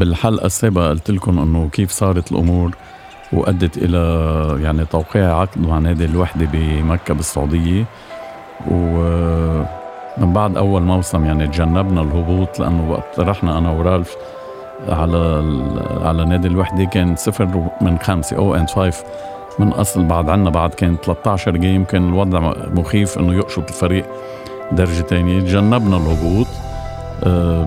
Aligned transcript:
بالحلقة 0.00 0.46
السابقة 0.46 0.88
قلت 0.88 1.10
لكم 1.10 1.38
إنه 1.38 1.68
كيف 1.72 1.90
صارت 1.90 2.32
الأمور 2.32 2.76
وأدت 3.32 3.78
إلى 3.78 4.62
يعني 4.62 4.84
توقيع 4.84 5.40
عقد 5.40 5.66
مع 5.66 5.78
نادي 5.78 6.04
الوحدة 6.04 6.48
بمكة 6.52 7.14
بالسعودية. 7.14 7.84
ومن 8.70 10.32
بعد 10.32 10.56
أول 10.56 10.82
موسم 10.82 11.24
يعني 11.24 11.46
تجنبنا 11.46 12.02
الهبوط 12.02 12.60
لأنه 12.60 12.90
وقت 12.90 13.20
رحنا 13.20 13.58
أنا 13.58 13.70
ورالف 13.70 14.16
على 14.88 15.18
على 16.02 16.24
نادي 16.24 16.48
الوحدة 16.48 16.84
كان 16.84 17.16
صفر 17.16 17.68
من 17.80 17.98
خمسة 17.98 18.36
oh 18.36 18.54
and 18.54 18.70
five 18.70 19.02
من 19.58 19.68
أصل 19.68 20.04
بعد 20.04 20.28
عنا 20.28 20.50
بعد 20.50 20.74
كان 20.74 20.96
13 21.04 21.56
game 21.56 21.84
كان 21.84 22.08
الوضع 22.08 22.52
مخيف 22.74 23.18
إنه 23.18 23.34
يقشط 23.34 23.68
الفريق 23.68 24.04
درجة 24.72 25.00
تانية 25.00 25.40
تجنبنا 25.40 25.96
الهبوط 25.96 26.46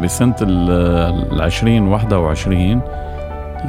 بسنة 0.03 0.35
ال 0.41 1.41
2021 1.41 2.81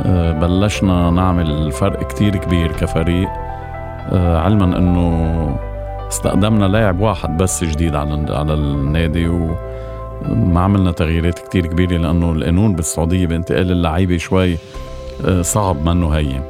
آه، 0.07 0.33
بلشنا 0.33 1.11
نعمل 1.11 1.73
فرق 1.73 2.09
كتير 2.09 2.37
كبير 2.37 2.73
كفريق 2.73 3.29
آه، 4.13 4.39
علما 4.39 4.65
إنه 4.65 5.57
استقدمنا 6.09 6.65
لاعب 6.65 7.01
واحد 7.01 7.37
بس 7.37 7.65
جديد 7.65 7.95
على 7.95 8.35
على 8.35 8.55
النادي 8.55 9.29
وما 9.29 10.61
عملنا 10.61 10.93
تغييرات 10.93 11.39
كتير 11.39 11.67
كبيرة 11.67 11.97
لأنه 11.97 12.33
القانون 12.33 12.75
بالسعودية 12.75 13.27
بانتقال 13.27 13.73
اللعيبة 13.73 14.17
شوي 14.17 14.57
صعب 15.41 15.89
منه 15.89 16.09
هين 16.09 16.43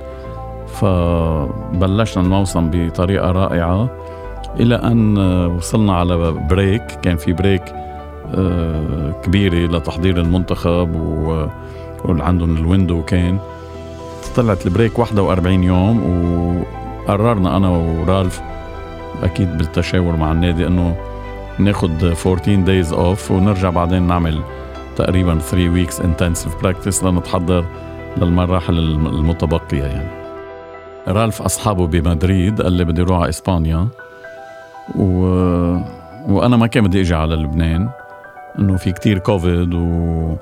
فبلشنا 0.66 2.22
الموسم 2.24 2.70
بطريقة 2.70 3.32
رائعة 3.32 3.88
إلى 4.60 4.74
أن 4.74 5.18
وصلنا 5.46 5.96
على 5.96 6.32
break 6.32 6.82
كان 7.02 7.16
في 7.16 7.32
break 7.32 7.83
كبيرة 9.22 9.76
لتحضير 9.76 10.18
المنتخب 10.18 10.94
وعندهم 12.04 12.56
ال 12.56 12.63
window 12.63 13.02
كان. 13.02 13.38
طلعت 14.36 14.66
ال 14.66 14.72
break 14.72 14.98
41 14.98 15.64
يوم 15.64 16.02
وقررنا 17.08 17.56
أنا 17.56 17.68
ورالف 17.68 18.40
أكيد 19.22 19.58
بالتشاور 19.58 20.16
مع 20.16 20.32
النادي 20.32 20.66
أنه 20.66 20.96
ناخد 21.58 22.04
14 22.04 22.54
days 22.54 22.92
off 22.92 23.30
ونرجع 23.30 23.70
بعدين 23.70 24.02
نعمل 24.02 24.40
تقريبا 24.96 25.38
3 25.38 25.68
weeks 25.68 26.00
intensive 26.00 26.62
practice 26.62 27.04
لنتحضر 27.04 27.64
للمراحل 28.16 28.78
المتبقية 28.78 29.84
يعني. 29.84 30.08
رالف 31.08 31.42
أصحابه 31.42 31.86
بمدريد 31.86 32.62
قال 32.62 32.72
لي 32.72 32.84
بدي 32.84 33.02
أروح 33.02 33.20
على 33.20 33.28
إسبانيا 33.28 33.88
و... 34.96 35.24
وأنا 36.28 36.56
ما 36.56 36.66
كان 36.66 36.84
بدي 36.84 37.00
أجي 37.00 37.14
على 37.14 37.34
لبنان. 37.34 37.88
إنه 38.58 38.76
في 38.76 38.92
كتير 38.92 39.18
كوفيد 39.18 39.74
و 39.74 40.36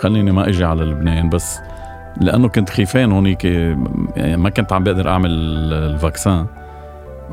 خليني 0.00 0.32
ما 0.32 0.48
إجي 0.48 0.64
على 0.64 0.84
لبنان 0.84 1.28
بس 1.28 1.58
لأنه 2.20 2.48
كنت 2.48 2.70
خيفان 2.70 3.12
هونيك 3.12 3.44
يعني 3.44 4.36
ما 4.36 4.50
كنت 4.50 4.72
عم 4.72 4.84
بقدر 4.84 5.08
أعمل 5.08 5.30
ال 5.72 5.83
vaccin 5.83 6.46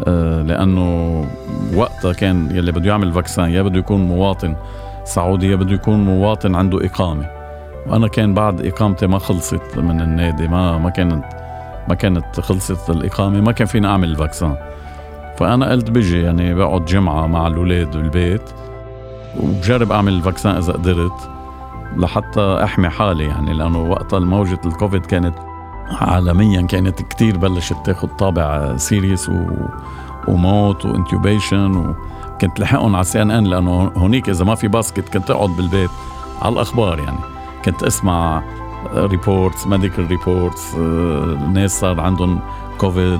آه، 0.08 0.42
لأنه 0.42 1.26
وقتها 1.76 2.14
كان 2.14 2.56
يلي 2.56 2.72
بده 2.72 2.90
يعمل 2.90 3.14
vaccin 3.14 3.50
يا 3.50 3.62
بده 3.62 3.80
يكون 3.80 4.02
مواطن 4.02 4.56
سعودي 5.04 5.52
يا 5.52 5.56
بده 5.56 5.74
يكون 5.74 6.06
مواطن 6.06 6.56
عنده 6.56 6.86
إقامة. 6.86 7.30
وأنا 7.88 8.08
كان 8.08 8.34
بعد 8.34 8.66
إقامتي 8.66 9.08
ما 9.08 9.20
خلصت 9.20 9.78
من 9.78 10.02
النادي 10.02 10.48
ما 10.48 10.78
ما 10.78 10.90
كانت 10.90 11.24
ما 11.90 11.96
كانت 11.96 12.40
خلصت 12.40 12.90
الإقامة 12.90 13.42
ما 13.42 13.52
كان 13.52 13.68
فيني 13.68 13.88
أعمل 13.88 14.10
ال 14.10 14.16
vaccin 14.16 14.56
فأنا 15.38 15.72
قلت 15.72 15.92
بجي 15.92 16.22
يعني 16.22 16.54
بقعد 16.54 16.86
جمعة 16.86 17.28
مع 17.28 17.48
الأولاد 17.48 17.98
بالبيت 17.98 18.42
وبجرب 19.40 19.92
أعمل 19.92 20.14
ال 20.14 20.20
vaccin 20.20 20.56
إذا 20.56 20.74
قدرت 20.74 21.30
لحتى 21.98 22.60
أحمي 22.64 22.90
حالي 22.90 23.24
يعني 23.24 23.54
لأنه 23.54 23.82
وقتها 23.82 24.20
موجة 24.20 24.60
الكوفيد 24.66 25.06
كانت 25.06 25.36
عالميا 25.92 26.62
كانت 26.62 27.02
كتير 27.02 27.38
بلشت 27.38 27.78
تاخد 27.86 28.16
طابع 28.16 28.78
serious 28.78 29.30
و... 29.30 29.46
وموت 30.28 30.86
و 30.86 30.94
intubation 30.94 31.76
وكنت 31.76 32.60
لحقهم 32.60 32.96
على 32.96 33.04
CNN 33.04 33.44
لأنه 33.44 33.92
هونيك 33.98 34.30
إذا 34.30 34.46
ما 34.46 34.56
في 34.56 34.68
basket 34.68 35.10
كنت 35.10 35.32
أقعد 35.32 35.50
بالبيت 35.50 35.90
على 36.42 36.54
الأخبار 36.54 37.00
يعني. 37.00 37.20
كنت 37.66 37.84
أسمع 37.84 38.44
reports 38.96 39.68
medical 39.68 40.08
reports 40.08 40.76
ناس 41.54 41.80
صار 41.80 42.00
عندهم 42.00 42.40
كوفيد 42.78 43.20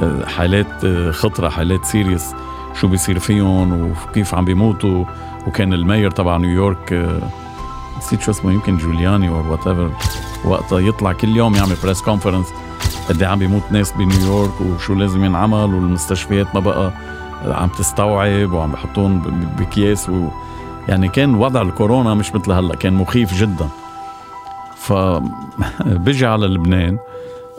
بحالات 0.00 0.86
خطرة 1.10 1.48
حالات 1.48 1.84
serious 1.84 2.34
شو 2.80 2.88
بيصير 2.88 3.18
فيهم 3.18 3.90
وكيف 3.90 4.34
عم 4.34 4.44
بيموتوا. 4.44 5.04
وكان 5.46 5.72
ال 5.72 5.78
mayor 5.78 6.10
تبع 6.10 6.36
نيويورك 6.36 6.92
آه، 6.92 7.20
نسيت 7.98 8.20
شو 8.20 8.30
اسمه 8.30 8.52
يمكن 8.52 8.76
جولياني 8.76 9.28
أو 9.28 9.50
whatever 9.50 9.90
وقتها 10.44 10.80
يطلع 10.80 11.12
كل 11.12 11.36
يوم 11.36 11.54
يعمل 11.54 11.76
press 11.82 12.02
conference 12.02 12.46
قد 13.08 13.22
إيه 13.22 13.28
عم 13.28 13.38
بيموت 13.38 13.62
ناس 13.70 13.92
بنيويورك 13.92 14.60
وشو 14.60 14.94
لازم 14.94 15.24
ينعمل 15.24 15.54
والمستشفيات 15.54 16.54
ما 16.54 16.60
بقى 16.60 16.92
عم 17.44 17.68
تستوعب 17.68 18.52
وعم 18.52 18.72
بحطون 18.72 19.18
بكياس 19.58 20.08
و 20.08 20.28
يعني 20.88 21.08
كان 21.08 21.34
وضع 21.34 21.62
الكورونا 21.62 22.14
مش 22.14 22.34
مثل 22.34 22.52
هلأ 22.52 22.74
كان 22.74 22.92
مخيف 22.92 23.34
جدا. 23.34 23.68
فبيجي 24.76 26.26
على 26.32 26.46
لبنان 26.46 26.98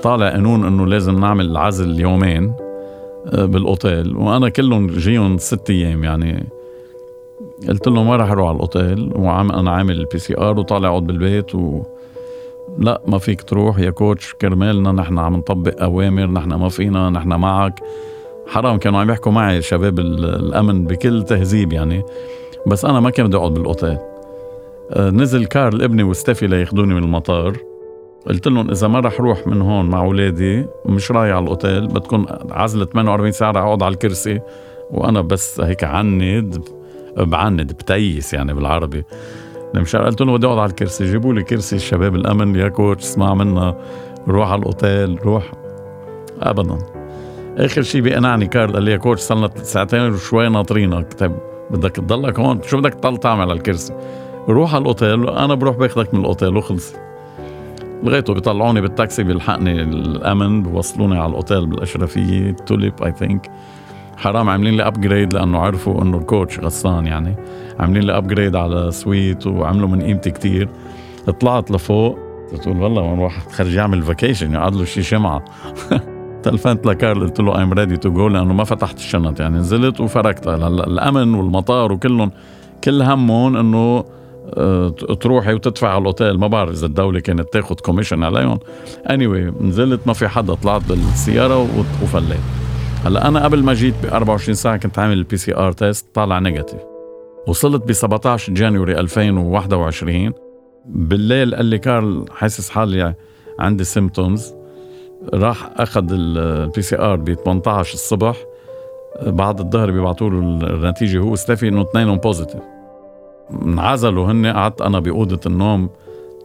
طالع 0.03 0.29
قانون 0.29 0.65
إنه 0.65 0.85
لازم 0.87 1.19
نعمل 1.19 1.57
عزل 1.57 1.99
يومين. 1.99 2.53
آه، 2.59 2.68
بالأوتيل. 3.25 4.17
وأنا 4.17 4.49
كلهم 4.49 4.87
جايي 4.87 5.37
ست 5.37 5.69
أيام 5.69 6.03
يعني. 6.03 6.49
قلت 7.69 7.87
لهم 7.87 8.07
ما 8.07 8.15
راح 8.15 8.31
أروح 8.31 8.47
على 8.47 8.55
الأوتيل؟ 8.55 9.11
وعم 9.15 9.51
أنا 9.51 9.71
عامل 9.71 9.99
ال 9.99 10.19
PCR 10.19 10.59
وطالع 10.59 10.89
أقعد 10.89 11.07
بالبيت 11.07 11.55
و 11.55 11.83
لا 12.77 13.01
ما 13.07 13.17
فيك 13.17 13.41
تروح 13.41 13.79
يا 13.79 13.89
coach. 13.89 14.33
كرمالنا 14.33 14.91
نحن 14.91 15.19
عم 15.19 15.35
نطبق 15.35 15.81
أوامر 15.81 16.25
نحن 16.25 16.53
ما 16.53 16.69
فينا 16.69 17.09
نحن 17.09 17.29
معك. 17.29 17.79
حرام 18.47 18.77
كانوا 18.77 18.99
عم 18.99 19.09
يحكوا 19.09 19.31
معي 19.31 19.61
شباب 19.61 19.99
الأمن 19.99 20.85
بكل 20.85 21.23
تهذيب 21.23 21.73
يعني. 21.73 22.03
بس 22.67 22.85
أنا 22.85 22.99
ما 22.99 23.09
كان 23.09 23.27
بدي 23.27 23.37
أقعد 23.37 23.53
بالأوتيل. 23.53 23.97
آه، 24.91 25.09
نزل 25.09 25.45
كارل 25.45 25.81
ابني 25.81 26.03
وستيفي 26.03 26.47
لياخذوني 26.47 26.93
من 26.93 27.03
المطار. 27.03 27.57
قلت 28.27 28.47
لهم 28.47 28.69
إذا 28.71 28.87
ما 28.87 28.99
رح 28.99 29.21
روح 29.21 29.47
من 29.47 29.61
هون 29.61 29.89
مع 29.89 29.99
أولادي 30.01 30.65
مش 30.85 31.11
رايح 31.11 31.35
على 31.35 31.43
الأوتيل 31.43 31.87
بدكم 31.87 32.25
عزله 32.51 32.85
48 32.85 33.31
ساعة 33.31 33.51
رح 33.51 33.61
أقعد 33.61 33.83
على 33.83 33.93
الكرسي. 33.93 34.39
وأنا 34.91 35.21
بس 35.21 35.59
هيك 35.61 35.83
عند 35.83 36.63
بعند 37.17 37.73
بتيس 37.73 38.33
يعني 38.33 38.53
بالعربي. 38.53 39.03
مشان 39.75 40.01
قلت 40.01 40.21
لهم 40.21 40.37
بدي 40.37 40.47
أقعد 40.47 40.57
على 40.59 40.69
الكرسي 40.69 41.05
جيبوا 41.05 41.33
لي 41.33 41.43
كرسي 41.43 41.75
الشباب 41.75 42.15
الأمن 42.15 42.55
يا 42.55 42.67
كوتش 42.67 43.03
اسمع 43.03 43.33
منا 43.33 43.77
روح 44.27 44.51
على 44.51 44.59
الأوتيل 44.59 45.19
روح. 45.23 45.51
ابدا. 46.41 46.77
آخر 47.57 47.81
شيء 47.81 48.01
بقنعني 48.01 48.47
كارل 48.47 48.73
قال 48.73 48.83
لي 48.83 48.91
يا 48.91 48.97
coach 48.97 49.21
صرنا 49.21 49.49
ساعتين 49.55 50.11
وشوي 50.11 50.49
ناطرينك 50.49 51.13
طيب 51.13 51.35
بدك 51.71 51.91
تضلك 51.91 52.39
هون؟ 52.39 52.61
شو 52.61 52.77
بدك 52.77 52.93
تضل 52.93 53.17
تعمل 53.17 53.41
على 53.41 53.53
الكرسي؟ 53.53 53.93
روح 54.49 54.75
على 54.75 54.81
الأوتيل 54.81 55.29
أنا 55.29 55.55
بروح 55.55 55.77
باخذك 55.77 56.13
من 56.13 56.19
الأوتيل 56.19 56.57
وخلص. 56.57 56.93
لغايته 58.03 58.33
بيطلعوني 58.33 58.81
بالتاكسي 58.81 59.23
بيلحقني 59.23 59.81
الأمن 59.81 60.63
بوصلوني 60.63 61.17
على 61.17 61.29
الأوتيل 61.29 61.65
بالأشرفية 61.65 62.51
توليب 62.51 62.93
I 63.03 63.11
think 63.11 63.51
حرام 64.17 64.49
عاملين 64.49 64.77
لي 64.77 64.87
upgrade 64.87 65.33
لأنه 65.33 65.59
عرفوا 65.59 66.01
إنه 66.01 66.17
ال 66.17 66.24
coach 66.24 66.59
غسان 66.59 67.05
يعني. 67.05 67.35
عاملين 67.79 68.03
لي 68.03 68.17
upgrade 68.17 68.55
على 68.55 68.91
suite 68.91 69.47
وعملوا 69.47 69.87
من 69.87 70.01
قيمتي 70.01 70.31
كتير. 70.31 70.69
طلعت 71.39 71.71
لفوق 71.71 72.19
بتقول 72.53 72.81
والله 72.81 73.01
وين 73.01 73.19
واحد 73.19 73.51
خرج 73.51 73.73
يعمل 73.73 74.01
vacation 74.01 74.53
يقعد 74.53 74.75
له 74.75 74.85
شي 74.85 75.03
جمعة. 75.03 75.45
تلفنت 76.43 76.85
لكارل 76.85 77.21
قلت 77.21 77.39
له 77.39 77.59
I'm 77.59 77.73
ready 77.73 77.97
to 77.97 78.09
go 78.09 78.27
لأنه 78.27 78.53
ما 78.53 78.63
فتحت 78.63 78.97
الشنط 78.97 79.39
يعني. 79.39 79.57
نزلت 79.57 80.01
وفركتها 80.01 80.67
الأمن 80.67 81.33
والمطار 81.33 81.91
وكلهم 81.91 82.31
كل 82.83 83.01
همهم 83.01 83.57
إنه 83.57 84.03
تروحي 85.21 85.53
وتدفع 85.53 85.89
على 85.89 86.01
الأوتيل. 86.01 86.39
ما 86.39 86.47
بعرف 86.47 86.71
إذا 86.71 86.85
الدولة 86.85 87.19
كانت 87.19 87.53
تاخذ 87.53 87.75
commission 87.75 88.23
عليهم. 88.23 88.59
any 89.09 89.27
anyway, 89.27 89.61
نزلت 89.61 90.07
ما 90.07 90.13
في 90.13 90.27
حدا 90.27 90.53
طلعت 90.53 90.81
بالسيارة 90.89 91.67
وفليت. 92.03 92.39
هلأ 93.05 93.27
أنا 93.27 93.43
قبل 93.43 93.63
ما 93.63 93.73
جيت 93.73 93.93
ب 94.03 94.05
24 94.05 94.55
ساعة 94.55 94.77
كنت 94.77 94.99
عامل 94.99 95.13
ال 95.13 95.37
PCR 95.37 95.71
test 95.71 96.05
طالع 96.13 96.39
negative 96.39 96.79
وصلت 97.47 97.87
ب 97.87 97.91
17 97.91 98.53
January 98.53 98.99
2021 98.99 100.33
بالليل 100.85 101.55
قال 101.55 101.65
لي 101.65 101.77
كارل 101.77 102.25
حاسس 102.31 102.69
حالي 102.69 103.13
عندي 103.59 103.83
symptoms 103.83 104.55
راح 105.33 105.69
أخذ 105.77 106.07
ال 106.11 106.81
PCR 106.81 107.15
ب 107.15 107.33
18 107.33 107.93
الصبح. 107.93 108.37
بعد 109.21 109.59
الظهر 109.59 109.91
بيبعتوا 109.91 110.29
له 110.29 110.39
النتيجة 110.39 111.19
هو 111.19 111.33
وستيفي 111.33 111.67
إنه 111.67 111.81
اثنينهم 111.81 112.17
positive 112.17 112.61
انعزلوا 113.51 114.31
هن 114.31 114.45
قعدت 114.45 114.81
أنا 114.81 114.99
بأوضة 114.99 115.39
النوم 115.45 115.89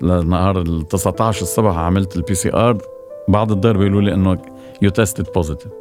لنهار 0.03 0.61
ال 0.61 0.89
19 0.89 1.43
الصبح 1.43 1.77
عملت 1.77 2.17
ال 2.17 2.35
PCR 2.35 2.79
بعد 3.29 3.51
الظهر 3.51 3.77
بيقولوا 3.77 4.01
لي 4.01 4.15
إنه 4.15 4.39
you 4.83 4.91
tested 4.91 5.27
positive 5.35 5.73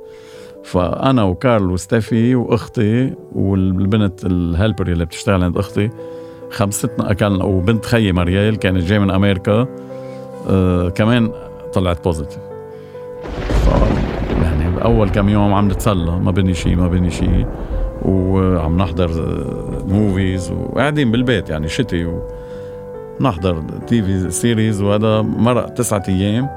فأنا 0.63 1.23
وكارل 1.23 1.71
وستيفي 1.71 2.35
وأختي 2.35 3.13
والبنت 3.35 4.25
ال 4.25 4.34
helper 4.34 4.87
اللي 4.87 5.05
بتشتغل 5.05 5.43
عند 5.43 5.57
أختي 5.57 5.89
خمستنا 6.51 7.11
أكلنا. 7.11 7.43
وبنت 7.43 7.85
خيي 7.85 8.11
مريال 8.11 8.55
كانت 8.55 8.83
جاية 8.83 8.99
من 8.99 9.11
أمريكا 9.11 9.67
آه 10.49 10.89
كمان 10.89 11.31
طلعت 11.73 12.03
positive 12.03 12.39
يعني 14.41 14.83
أول 14.83 15.09
كم 15.09 15.29
يوم 15.29 15.53
عم 15.53 15.71
نتسلى 15.71 16.11
ما 16.19 16.31
بني 16.31 16.53
شيء 16.53 16.75
ما 16.75 16.87
بني 16.87 17.11
شيء 17.11 17.45
وعم 18.05 18.77
نحضر 18.77 19.09
movies 19.87 20.51
وقاعدين 20.51 21.11
بالبيت 21.11 21.49
يعني 21.49 21.67
شتي 21.67 22.21
ونحضر 23.19 23.63
TV 23.87 24.31
series 24.31 24.81
وهذا 24.81 25.21
مرق 25.21 25.69
تسعة 25.69 26.03
أيام 26.07 26.49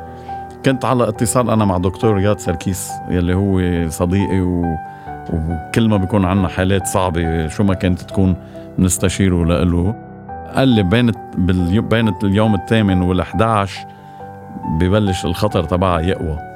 كنت 0.65 0.85
على 0.85 1.09
اتصال 1.09 1.51
أنا 1.51 1.65
مع 1.65 1.79
دكتور 1.79 2.15
رياض 2.15 2.39
سركيس 2.39 2.91
يلي 3.11 3.35
هو 3.35 3.61
صديقي 3.91 4.41
و... 4.41 4.65
وكل 5.33 5.89
ما 5.89 5.97
بيكون 5.97 6.25
عنا 6.25 6.49
حالات 6.49 6.87
صعبة 6.87 7.49
شو 7.49 7.65
ما 7.65 7.75
كانت 7.75 8.01
تكون 8.01 8.37
بنستشيره 8.79 9.45
لإله 9.45 9.95
قال 10.55 10.69
لي 10.69 10.83
بين. 10.83 11.13
بين 11.81 12.09
اليوم 12.25 12.55
الثامن 12.55 13.23
وال11 13.23 13.71
ببلش 14.81 15.25
الخطر 15.25 15.65
تبعها 15.65 16.01
يقوى 16.01 16.56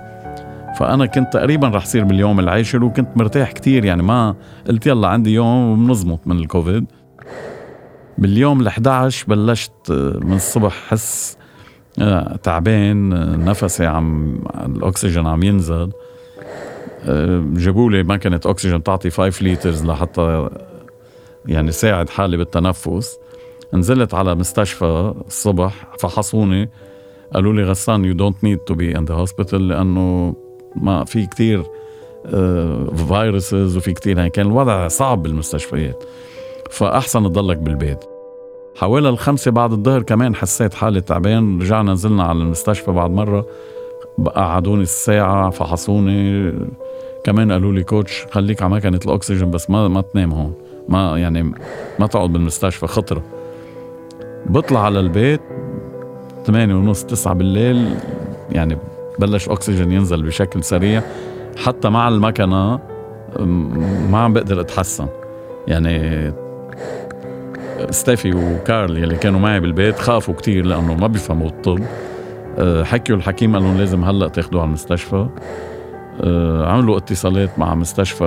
فأنا 0.78 1.06
كنت 1.06 1.32
تقريبا 1.32 1.68
رح 1.68 1.84
صير 1.84 2.04
باليوم 2.04 2.40
العاشر 2.40 2.84
وكنت 2.84 3.16
مرتاح 3.16 3.52
كتير 3.52 3.84
يعني 3.84 4.02
ما 4.02 4.34
قلت 4.68 4.86
يلا 4.86 5.08
عندي 5.08 5.34
يوم 5.34 5.72
وبنظمط 5.72 6.26
من 6.26 6.38
الكوفيد. 6.38 6.86
باليوم 8.18 8.68
ال11 8.68 9.28
بلشت 9.28 9.90
من 10.22 10.32
الصبح 10.32 10.72
حس 10.88 11.36
آه، 11.98 12.36
تعبان 12.36 13.08
نفسي 13.44 13.86
عم 13.86 14.38
الأكسجين 14.66 15.26
عم 15.26 15.42
ينزل. 15.42 15.90
آه، 17.04 17.44
جابوا 17.52 17.90
لي 17.90 18.02
ماكينه 18.02 18.40
أكسجين 18.46 18.82
تعطي 18.82 19.10
5 19.10 19.46
liters 19.46 19.84
لحتى 19.86 20.48
يعني 21.46 21.72
ساعد 21.72 22.08
حالي 22.08 22.36
بالتنفس. 22.36 23.18
نزلت 23.74 24.14
على 24.14 24.34
مستشفى 24.34 25.14
الصبح 25.26 25.86
فحصوني. 25.98 26.70
قالوا 27.34 27.52
لي 27.52 27.62
غسان 27.62 28.04
you 28.04 28.14
don't 28.14 28.44
need 28.44 28.58
to 28.58 28.74
be 28.74 28.98
in 28.98 29.04
the 29.04 29.14
hospital 29.14 29.68
لأنه 29.68 30.36
ما 30.76 31.04
في 31.04 31.26
كتير 31.26 31.64
viruses 33.08 33.74
آه، 33.74 33.78
وفي 33.78 33.94
يعني 34.06 34.30
كان 34.30 34.46
الوضع 34.46 34.88
صعب 34.88 35.22
بالمستشفيات. 35.22 36.04
فأحسن 36.70 37.22
تضلك 37.22 37.56
بالبيت. 37.56 38.04
حوالي 38.76 39.08
الخمسة 39.08 39.50
بعد 39.50 39.72
الظهر 39.72 40.02
كمان 40.02 40.34
حسيت 40.34 40.74
حالي 40.74 41.00
تعبان. 41.00 41.60
رجعنا 41.60 41.92
نزلنا 41.92 42.22
على 42.22 42.38
المستشفى 42.38 42.90
بعد 42.90 43.10
مرة. 43.10 43.46
قعدوني 44.34 44.82
الساعة 44.82 45.50
فحصوني. 45.50 46.52
كمان 47.24 47.52
قالوا 47.52 47.72
لي 47.72 47.82
كوتش 47.82 48.26
خليك 48.30 48.62
على 48.62 48.74
مكنة 48.74 49.00
الأكسجين 49.06 49.50
بس 49.50 49.70
ما 49.70 49.88
ما 49.88 50.00
تنام 50.00 50.32
هون. 50.32 50.54
ما 50.88 51.18
يعني 51.18 51.42
ما 51.98 52.06
تقعد 52.06 52.32
بالمستشفى 52.32 52.86
خطرة 52.86 53.22
بطلع 54.46 54.84
على 54.84 55.00
البيت 55.00 55.40
ثمانية 56.44 56.74
ونص 56.74 57.04
تسعة 57.04 57.34
بالليل. 57.34 57.94
يعني 58.52 58.78
بلش 59.20 59.48
أكسجين 59.48 59.92
ينزل 59.92 60.22
بشكل 60.22 60.64
سريع. 60.64 61.02
حتى 61.64 61.88
مع 61.88 62.08
المكنة 62.08 62.80
ما 64.10 64.18
عم 64.18 64.32
بقدر 64.32 64.60
أتحسن. 64.60 65.06
يعني 65.68 66.32
ستيفي 67.90 68.32
وكارل 68.34 68.96
يلي 68.96 69.16
كانوا 69.16 69.40
معي 69.40 69.60
بالبيت 69.60 69.98
خافوا 69.98 70.34
كتير 70.34 70.66
لأنه 70.66 70.94
ما 70.94 71.06
بيفهموا 71.06 71.48
الطب. 71.48 71.80
أه، 72.58 72.84
حكيوا 72.84 73.18
الحكيم 73.18 73.54
قال 73.54 73.62
لهم 73.62 73.78
لازم 73.78 74.04
هلأ 74.04 74.28
تاخذوه 74.28 74.60
على 74.60 74.68
المستشفى. 74.68 75.28
أه، 76.20 76.66
عملوا 76.66 76.96
اتصالات 76.96 77.58
مع 77.58 77.74
مستشفى 77.74 78.24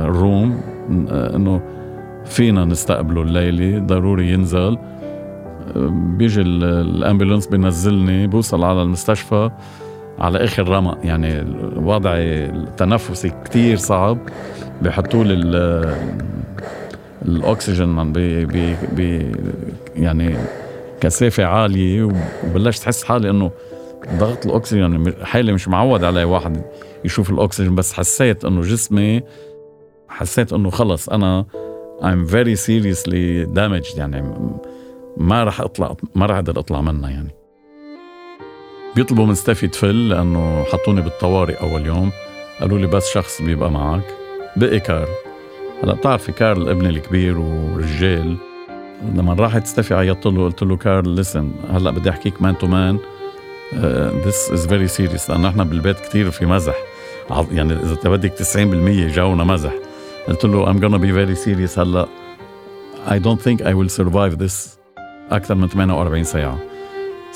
الروم 0.00 0.60
أه، 1.10 1.36
إنه 1.36 1.60
فينا 2.24 2.64
نستقبله 2.64 3.22
الليلة 3.22 3.78
ضروري 3.78 4.32
ينزل. 4.32 4.78
بيجي 5.90 6.40
الأمبولانس 6.40 7.46
بينزلني 7.46 8.26
بوصل 8.26 8.64
على 8.64 8.82
المستشفى. 8.82 9.50
على 10.18 10.44
آخر 10.44 10.68
رمق 10.68 10.98
يعني 11.04 11.44
وضعي 11.76 12.44
التنفسي 12.44 13.32
كتير 13.44 13.76
صعب. 13.76 14.18
بحطوا 14.82 15.24
لي 15.24 15.34
الأكسجين 17.22 18.12
بي 18.12 18.46
بي 18.46 18.76
بي 18.92 19.32
يعني 19.96 20.36
كثافة 21.00 21.44
عالية. 21.44 22.10
وبلشت 22.44 22.84
احس 22.84 23.04
حالي 23.04 23.30
إنه 23.30 23.50
ضغط 24.18 24.46
الأكسجين 24.46 25.12
حالي 25.22 25.52
مش 25.52 25.68
معود 25.68 26.04
عليه 26.04 26.24
واحد 26.24 26.62
يشوف 27.04 27.30
الأكسجين 27.30 27.74
بس 27.74 27.92
حسيت 27.92 28.44
إنه 28.44 28.60
جسمي 28.60 29.22
حسيت 30.08 30.52
إنه 30.52 30.70
خلص 30.70 31.08
أنا 31.08 31.46
I'm 32.00 32.26
very 32.26 32.56
seriously 32.56 33.46
damaged. 33.54 33.98
يعني 33.98 34.22
ما 35.16 35.44
راح 35.44 35.60
أطلع 35.60 35.96
ما 36.14 36.26
راح 36.26 36.36
أقدر 36.36 36.58
أطلع 36.58 36.80
منها 36.80 37.10
يعني. 37.10 37.30
بيطلبوا 38.96 39.26
من 39.26 39.34
ستيفي 39.34 39.68
تفل 39.68 40.08
لأنه 40.08 40.64
حطوني 40.64 41.00
بالطوارئ 41.00 41.60
أول 41.60 41.86
يوم. 41.86 42.10
قالوا 42.60 42.78
لي 42.78 42.86
بس 42.86 43.08
شخص 43.08 43.42
بيبقى 43.42 43.70
معك. 43.70 44.14
بقي 44.56 44.80
كارل. 44.80 45.08
هلا 45.82 45.94
بتعرفي 45.94 46.32
كارل 46.32 46.68
ابني 46.68 46.88
الكبير 46.88 47.38
ورجال. 47.38 48.36
لما 49.14 49.34
راحت 49.34 49.66
ستيفي 49.66 49.94
عيطت 49.94 50.26
له 50.26 50.44
قلت 50.44 50.62
له 50.62 50.76
كارل 50.76 51.16
listen 51.16 51.50
هلا 51.70 51.90
بدي 51.90 52.10
أحكيك 52.10 52.42
man 52.42 52.58
to 52.58 52.66
man 52.66 52.98
this 54.26 54.50
is 54.52 54.66
very 54.66 54.88
serious 54.88 55.30
لأنه 55.30 55.48
إحنا 55.48 55.64
بالبيت 55.64 56.00
كثير 56.00 56.30
في 56.30 56.46
مزح. 56.46 56.74
يعني 57.52 57.72
إذا 57.72 58.10
بدك 58.10 58.32
90% 58.34 59.14
جونا 59.14 59.44
مزح. 59.44 59.72
قلت 60.28 60.44
له 60.44 60.72
I'm 60.72 60.76
gonna 60.76 60.98
be 60.98 61.12
very 61.12 61.44
serious 61.44 61.78
هلا. 61.78 62.06
I 63.06 63.18
don't 63.18 63.40
think 63.40 63.60
I 63.62 63.72
will 63.74 64.02
survive 64.02 64.38
this 64.44 64.68
أكثر 65.30 65.54
من 65.54 65.68
48 65.68 66.24
ساعة. 66.24 66.75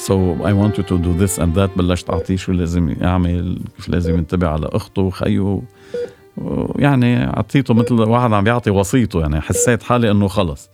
I 0.08 0.52
want 0.52 0.78
you 0.78 0.82
to 0.82 0.98
do 0.98 1.12
this 1.14 1.38
and 1.38 1.54
that 1.54 1.70
بلشت 1.76 2.10
أعطيه 2.10 2.36
شو 2.36 2.52
لازم 2.52 2.94
يعمل 3.00 3.58
كيف 3.76 3.88
لازم 3.88 4.14
ينتبه 4.14 4.48
على 4.48 4.68
أخته 4.72 5.02
وخيه 5.02 5.62
يعني 6.76 7.16
عطيته 7.16 7.74
مثل 7.74 7.94
واحد 7.94 8.32
عم 8.32 8.44
بيعطي 8.44 8.70
وصيته 8.70 9.20
يعني 9.20 9.40
حسيت 9.40 9.82
حالي 9.82 10.10
إنه 10.10 10.28
خلص. 10.28 10.70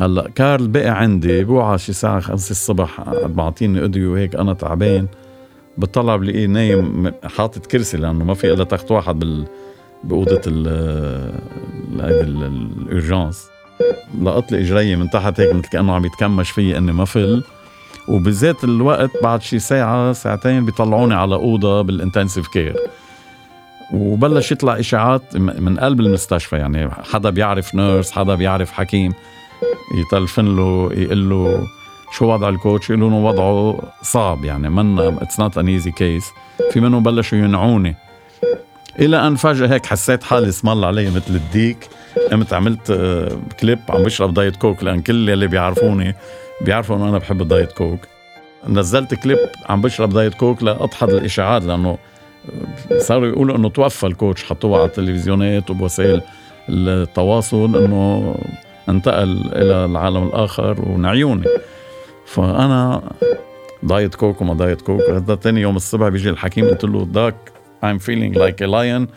هلأ 0.00 0.28
كارل 0.34 0.68
بقي 0.68 0.88
عندي 0.88 1.44
بوعى 1.44 1.78
شي 1.78 1.92
ساعة 1.92 2.20
خمسة 2.20 2.50
الصبح 2.50 3.00
بعطيني 3.26 3.84
ادوية 3.84 4.08
وهيك 4.08 4.34
أنا 4.34 4.52
تعبان. 4.52 5.06
بطلع 5.78 6.16
بلاقيه 6.16 6.46
نايم 6.46 7.12
حاطط 7.24 7.66
كرسي 7.66 7.96
لأنه 7.96 8.24
ما 8.24 8.34
في 8.34 8.52
إلا 8.52 8.64
تخت 8.64 8.90
واحد 8.90 9.18
بال 9.18 9.44
بأوضة 10.04 10.40
ال 10.46 10.68
ال 12.00 12.19
urgence 12.19 13.48
لقط 14.22 14.52
لي 14.52 14.60
إجري 14.60 14.96
من 14.96 15.10
تحت 15.10 15.40
هيك 15.40 15.54
مثل 15.54 15.68
كأنه 15.68 15.92
عم 15.92 16.04
يتكمش 16.04 16.50
فيي 16.50 16.78
إني 16.78 16.92
ما 16.92 17.04
فل. 17.04 17.42
وبذات 18.08 18.64
الوقت 18.64 19.10
بعد 19.22 19.42
شي 19.42 19.58
ساعة 19.58 20.12
ساعتين 20.12 20.64
بيطلعوني 20.64 21.14
على 21.14 21.34
أوضة 21.34 21.82
بال 21.82 21.94
intensive 21.94 22.48
care. 22.48 22.76
وبلش 23.94 24.52
يطلع 24.52 24.78
إشاعات 24.78 25.36
من 25.36 25.78
قلب 25.78 26.00
المستشفى 26.00 26.56
يعني 26.56 26.90
حدا 27.12 27.30
بيعرف 27.30 27.74
nurse 27.74 28.10
حدا 28.10 28.34
بيعرف 28.34 28.72
حكيم. 28.72 29.12
يتلفن 29.94 30.56
له 30.56 30.90
يقول 30.92 31.30
له 31.30 31.66
شو 32.12 32.24
وضع 32.32 32.48
ال 32.48 32.54
coach؟ 32.54 32.90
يقولوا 32.90 33.10
له 33.10 33.16
وضعه 33.16 33.82
صعب 34.02 34.44
يعني 34.44 34.68
من 34.70 34.98
it's 34.98 35.40
not 35.40 35.58
an 35.58 35.68
easy 35.68 35.90
case 35.90 36.24
في 36.70 36.80
منهم 36.80 37.02
بلشوا 37.02 37.38
ينعوني 37.38 37.96
إلى 38.98 39.26
أن 39.26 39.36
فجأة 39.36 39.66
هيك 39.66 39.86
حسيت 39.86 40.24
حالي 40.24 40.48
اسم 40.48 40.68
علي 40.68 41.10
مثل 41.10 41.34
الديك. 41.34 41.88
قمت 42.32 42.52
عملت 42.52 42.92
كليب 43.60 43.78
آه، 43.90 43.94
عم 43.94 44.02
بشرب 44.02 44.34
Diet 44.34 44.56
Coke 44.56 44.84
لأن 44.84 45.00
كل 45.00 45.30
اللي 45.30 45.46
بيعرفوني 45.46 46.14
بيعرفوا 46.60 46.96
إنه 46.96 47.08
أنا 47.08 47.18
بحب 47.18 47.42
ال 47.42 47.48
Diet 47.48 47.72
Coke. 47.72 48.00
نزلت 48.68 49.14
كليب 49.14 49.38
عم 49.68 49.80
بشرب 49.80 50.10
Diet 50.10 50.34
Coke 50.34 50.62
لأدحض 50.62 51.10
الإشاعات 51.10 51.64
لأنه 51.64 51.98
صاروا 52.98 53.26
يقولوا 53.26 53.56
إنه 53.56 53.68
توفى 53.68 54.06
ال 54.06 54.12
coach 54.12 54.44
حطوه 54.44 54.78
على 54.78 54.86
التلفزيونات 54.86 55.70
وبوسائل 55.70 56.22
التواصل 56.68 57.84
إنه 57.84 58.34
انتقل 58.88 59.52
إلى 59.52 59.84
العالم 59.84 60.26
الآخر 60.26 60.80
ونعيوني 60.88 61.44
فأنا 62.26 63.10
Diet 63.82 64.14
Coke 64.14 64.40
وما 64.40 64.54
Diet 64.54 64.80
Coke. 64.80 65.02
هذا 65.02 65.34
ثاني 65.34 65.60
يوم 65.60 65.76
الصبح 65.76 66.08
بيجي 66.08 66.30
الحكيم 66.30 66.68
قلت 66.68 66.84
له 66.84 67.04
doc 67.04 67.34
I'm 67.84 67.98
feeling 67.98 68.34
like 68.34 68.60
a 68.60 68.66
lion. 68.66 69.12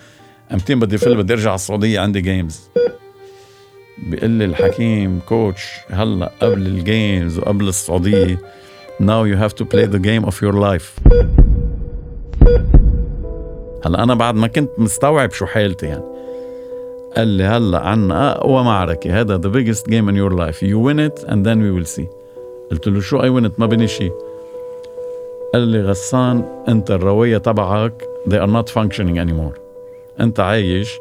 أمتين 0.53 0.79
بدي 0.79 0.97
فل 0.97 1.17
بدي 1.17 1.33
أرجع 1.33 1.49
على 1.49 1.55
السعودية 1.55 1.99
عندي 1.99 2.21
games 2.21 2.69
بيقول 4.01 4.29
لي 4.29 4.45
الحكيم 4.45 5.19
coach 5.29 5.79
هلا 5.89 6.31
قبل 6.41 6.67
ال 6.67 6.79
games 6.79 7.39
وقبل 7.39 7.67
السعوديه 7.67 8.37
now 8.99 9.23
you 9.23 9.35
have 9.35 9.55
to 9.55 9.65
play 9.65 9.85
the 9.85 9.99
game 9.99 10.25
of 10.25 10.41
your 10.41 10.53
life. 10.53 10.99
هلا 13.85 14.03
أنا 14.03 14.13
بعد 14.13 14.35
ما 14.35 14.47
كنت 14.47 14.69
مستوعب 14.77 15.31
شو 15.31 15.45
حالتي 15.45 15.85
يعني. 15.85 16.03
قال 17.17 17.27
لي 17.27 17.43
هلا 17.43 17.79
عنا 17.79 18.37
أقوى 18.37 18.63
معركة 18.63 19.19
هذا 19.21 19.37
the 19.37 19.49
biggest 19.49 19.89
game 19.89 20.09
in 20.09 20.15
your 20.15 20.33
life 20.33 20.63
you 20.63 20.81
win 20.81 20.99
it 20.99 21.23
and 21.23 21.47
then 21.47 21.61
we 21.61 21.69
will 21.69 21.85
see 21.85 22.07
قلت 22.71 22.87
له 22.87 22.99
شو 22.99 23.23
I 23.23 23.29
win 23.29 23.45
it 23.45 23.59
ما 23.59 23.65
بني 23.65 23.87
شيء 23.87 24.11
قال 25.53 25.67
لي 25.67 25.81
غسان 25.81 26.63
أنت 26.67 26.91
الروية 26.91 27.37
تبعك 27.37 28.03
they 28.29 28.37
are 28.37 28.51
not 28.51 28.69
functioning 28.69 29.17
anymore. 29.17 29.59
أنت 30.19 30.39
عايش 30.39 30.99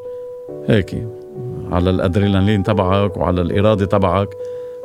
هيك. 0.68 1.19
على 1.72 1.90
الأدرينالين 1.90 2.62
تبعك 2.62 3.16
وعلى 3.16 3.40
الإرادة 3.40 3.86
تبعك. 3.86 4.28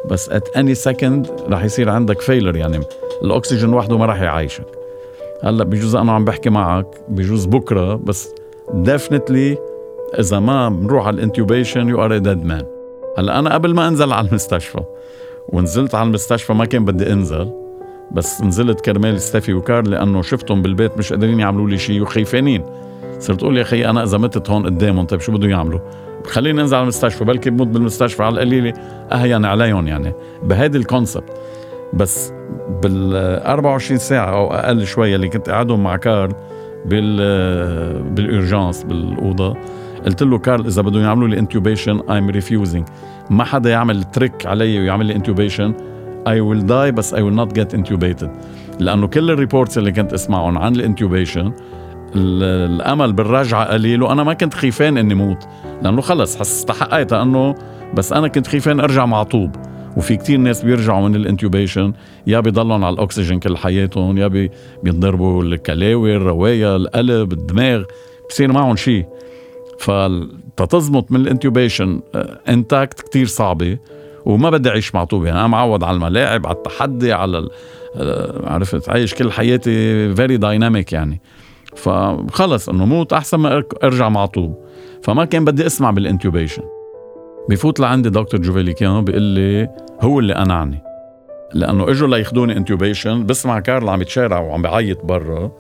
بس 0.09 0.29
at 0.29 0.57
any 0.57 0.75
second 0.75 1.27
رح 1.49 1.63
يصير 1.63 1.89
عندك 1.89 2.21
failure 2.21 2.55
يعني 2.55 2.79
الأكسجين 3.23 3.73
وحده 3.73 3.97
ما 3.97 4.05
رح 4.05 4.21
يعيشك. 4.21 4.85
هلأ 5.43 5.63
بجوز 5.63 5.95
أنا 5.95 6.11
عم 6.11 6.25
بحكي 6.25 6.49
معك 6.49 6.87
بجوز 7.09 7.45
بكرة 7.45 7.95
بس 7.95 8.29
definitely 8.73 9.57
إذا 10.19 10.39
ما 10.39 10.69
بنروح 10.69 11.07
على 11.07 11.15
ال 11.15 11.22
intubation 11.22 11.89
you 11.89 12.05
are 12.05 12.17
dead 12.17 12.45
man 12.45 12.65
هلأ 13.17 13.39
أنا 13.39 13.53
قبل 13.53 13.73
ما 13.73 13.87
أنزل 13.87 14.13
على 14.13 14.27
المستشفى 14.27 14.79
ونزلت 15.49 15.95
على 15.95 16.07
المستشفى 16.07 16.53
ما 16.53 16.65
كان 16.65 16.85
بدي 16.85 17.13
أنزل 17.13 17.51
بس 18.11 18.41
نزلت 18.41 18.81
كرمال 18.81 19.21
ستيفي 19.21 19.53
وكارل 19.53 19.87
لأنه 19.87 20.21
شفتهم 20.21 20.61
بالبيت 20.61 20.97
مش 20.97 21.13
قادرين 21.13 21.39
يعملوا 21.39 21.69
لي 21.69 21.77
شيء 21.77 22.01
وخايفانين 22.01 22.63
صرت 23.19 23.43
أقول 23.43 23.57
يا 23.57 23.61
أخي 23.61 23.85
أنا 23.85 24.03
إذا 24.03 24.17
متت 24.17 24.49
هون 24.49 24.65
قدامهم 24.65 25.05
طيب 25.05 25.19
شو 25.19 25.31
بدهم 25.31 25.49
يعملوا؟ 25.49 25.79
خليني 26.25 26.61
انزل 26.61 26.75
على 26.75 26.83
المستشفى 26.83 27.23
بلكي 27.25 27.49
بموت 27.49 27.67
بالمستشفى 27.67 28.23
على 28.23 28.33
القليلة. 28.33 28.73
اهين 29.11 29.45
عليهم 29.45 29.87
يعني. 29.87 30.13
بهيدي 30.43 30.77
ال 30.77 30.84
concept 30.84 31.31
بس 31.93 32.31
بال 32.83 33.15
24 33.45 33.99
ساعة 33.99 34.29
أو 34.29 34.53
أقل 34.53 34.85
شوية 34.85 35.15
اللي 35.15 35.29
كنت 35.29 35.49
قاعدهم 35.49 35.83
مع 35.83 35.97
كارل 35.97 36.33
بال 36.85 38.03
بال 38.03 38.21
urgence 38.21 38.83
بالأوضة 38.83 39.57
قلت 40.05 40.23
له 40.23 40.37
كارل 40.37 40.65
إذا 40.65 40.81
بدهم 40.81 41.03
يعملوا 41.03 41.27
لي 41.27 41.39
intubation 41.39 41.99
I'm 42.09 42.29
refusing 42.29 42.87
ما 43.29 43.43
حدا 43.43 43.69
يعمل 43.69 44.03
trick 44.03 44.45
علي 44.45 44.79
ويعمل 44.79 45.05
لي 45.05 45.15
intubation 45.15 45.73
I 46.27 46.39
will 46.39 46.65
die 46.65 46.91
بس 46.91 47.13
I 47.13 47.21
will 47.21 47.33
not 47.33 47.53
get 47.53 47.73
intubated 47.73 48.31
لأنه 48.79 49.07
كل 49.07 49.31
ال 49.31 49.37
reports 49.37 49.77
اللي 49.77 49.91
كنت 49.91 50.13
أسمعهم 50.13 50.57
عن 50.57 50.75
ال 50.75 50.82
intubation 50.82 51.51
الأمل 52.15 53.13
بالرجعة 53.13 53.65
قليل 53.65 54.03
وأنا 54.03 54.23
ما 54.23 54.33
كنت 54.33 54.53
خيفان 54.53 54.97
إني 54.97 55.15
موت 55.15 55.47
لأنه 55.81 56.01
خلص 56.01 56.41
استحقيتها 56.41 57.21
إنه 57.21 57.55
بس 57.93 58.13
أنا 58.13 58.27
كنت 58.27 58.47
خيفان 58.47 58.79
أرجع 58.79 59.05
معطوب 59.05 59.55
وفي 59.97 60.17
كتير 60.17 60.37
ناس 60.37 60.63
بيرجعوا 60.63 61.07
من 61.07 61.15
ال 61.15 61.22
intubation 61.22 61.93
يا 62.27 62.39
بيضلهم 62.39 62.83
على 62.83 62.93
الأكسجين 62.93 63.39
كل 63.39 63.57
حياتهم 63.57 64.17
يا 64.17 64.27
بي 64.27 64.51
بينضربوا 64.83 65.43
الكلاوي 65.43 66.15
الرواية 66.15 66.75
القلب 66.75 67.33
الدماغ 67.33 67.83
بصير 68.29 68.51
معهم 68.51 68.75
شيء 68.75 69.05
فتتزمط 69.79 71.11
من 71.11 71.19
ال 71.19 71.27
intubation 71.27 72.01
intact 72.49 73.01
كتير 73.01 73.25
صعبة 73.25 73.77
وما 74.25 74.49
بدي 74.49 74.69
أعيش 74.69 74.95
معطوب 74.95 75.25
يعني 75.25 75.39
أنا 75.39 75.47
معود 75.47 75.83
على 75.83 75.95
الملاعب 75.95 76.47
على 76.47 76.55
التحدي 76.55 77.13
على 77.13 77.49
آه، 77.97 78.53
عرفت 78.53 78.89
عايش 78.89 79.13
كل 79.13 79.31
حياتي 79.31 80.15
very 80.15 80.37
dynamic 80.37 80.93
يعني. 80.93 81.21
فخلص 81.75 82.69
إنه 82.69 82.85
موت 82.85 83.13
أحسن 83.13 83.37
ما 83.37 83.63
إرجع 83.83 84.09
معطوب 84.09 84.55
فما 85.01 85.25
كان 85.25 85.45
بدي 85.45 85.65
أسمع 85.65 85.91
بال 85.91 86.03
intubation 86.03 86.63
بفوت 87.49 87.79
لعندي 87.79 88.09
دكتور 88.09 88.41
جوفيليكيان 88.41 89.03
بيقول 89.03 89.21
لي 89.21 89.69
هو 90.01 90.19
اللي 90.19 90.33
قنعني. 90.33 90.81
لأنه 91.53 91.89
إجوا 91.89 92.07
لياخذوني 92.07 92.57
intubation 92.57 93.25
بسمع 93.25 93.59
كارل 93.59 93.89
عم 93.89 94.01
يتشارع 94.01 94.39
وعم 94.39 94.61
بيعيط 94.61 95.05
برا. 95.05 95.51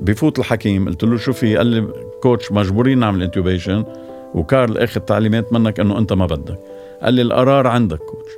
بفوت 0.00 0.38
الحكيم 0.38 0.88
قلت 0.88 1.04
له 1.04 1.16
شو 1.16 1.32
في؟ 1.32 1.56
قال 1.56 1.66
لي 1.66 1.88
coach 2.22 2.52
مجبورين 2.52 2.98
نعمل 2.98 3.22
intubation 3.22 3.84
وكارل 4.34 4.78
أخذ 4.78 5.00
تعليمات 5.00 5.52
منك 5.52 5.80
إنه 5.80 5.98
أنت 5.98 6.12
ما 6.12 6.26
بدك. 6.26 6.58
قال 7.02 7.14
لي 7.14 7.22
القرار 7.22 7.66
عندك 7.66 7.98
coach. 7.98 8.30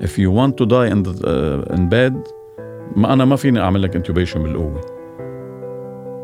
If 0.00 0.18
you 0.18 0.30
want 0.30 0.56
to 0.56 0.66
die 0.66 0.88
in, 0.94 1.02
the, 1.02 1.12
uh, 1.12 1.74
in 1.76 1.88
bed 1.88 2.32
ما 2.96 3.12
أنا 3.12 3.24
ما 3.24 3.36
فيني 3.36 3.60
أعمل 3.60 3.82
لك 3.82 3.96
intubation 3.96 4.42
بالقوة. 4.42 5.01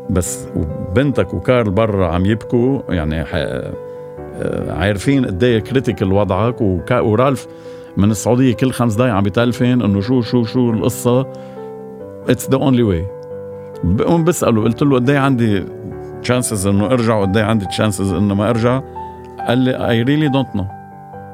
بس 0.09 0.47
بنتك 0.95 1.33
وكارل 1.33 1.71
برا 1.71 2.07
عم 2.07 2.25
يبكوا 2.25 2.81
يعني 2.89 3.25
عارفين 4.69 5.25
قد 5.25 5.43
إيه 5.43 5.59
critical 5.59 6.13
وضعك 6.13 6.61
ورالف 6.91 7.47
من 7.97 8.11
السعودية 8.11 8.53
كل 8.53 8.71
خمس 8.71 8.95
دقائق 8.95 9.13
عم 9.13 9.23
بتلفن 9.23 9.81
إنه 9.81 10.01
شو 10.01 10.21
شو 10.21 10.43
شو 10.43 10.69
القصة. 10.69 11.27
It's 12.29 12.49
the 12.49 12.57
only 12.57 12.83
way 12.83 13.05
بقوم 13.83 14.23
بساله 14.23 14.63
قلت 14.63 14.81
له 14.81 14.95
قد 14.95 15.09
إيه 15.09 15.17
عندي 15.17 15.63
chances 16.21 16.67
إنه 16.67 16.85
أرجع 16.85 17.15
وقد 17.15 17.37
إيه 17.37 17.45
عندي 17.45 17.65
chances 17.65 18.13
إنه 18.13 18.35
ما 18.35 18.49
أرجع. 18.49 18.81
قال 19.47 19.57
لي 19.57 19.89
I 19.89 20.01
really 20.01 20.27
don't 20.27 20.55
know 20.55 20.65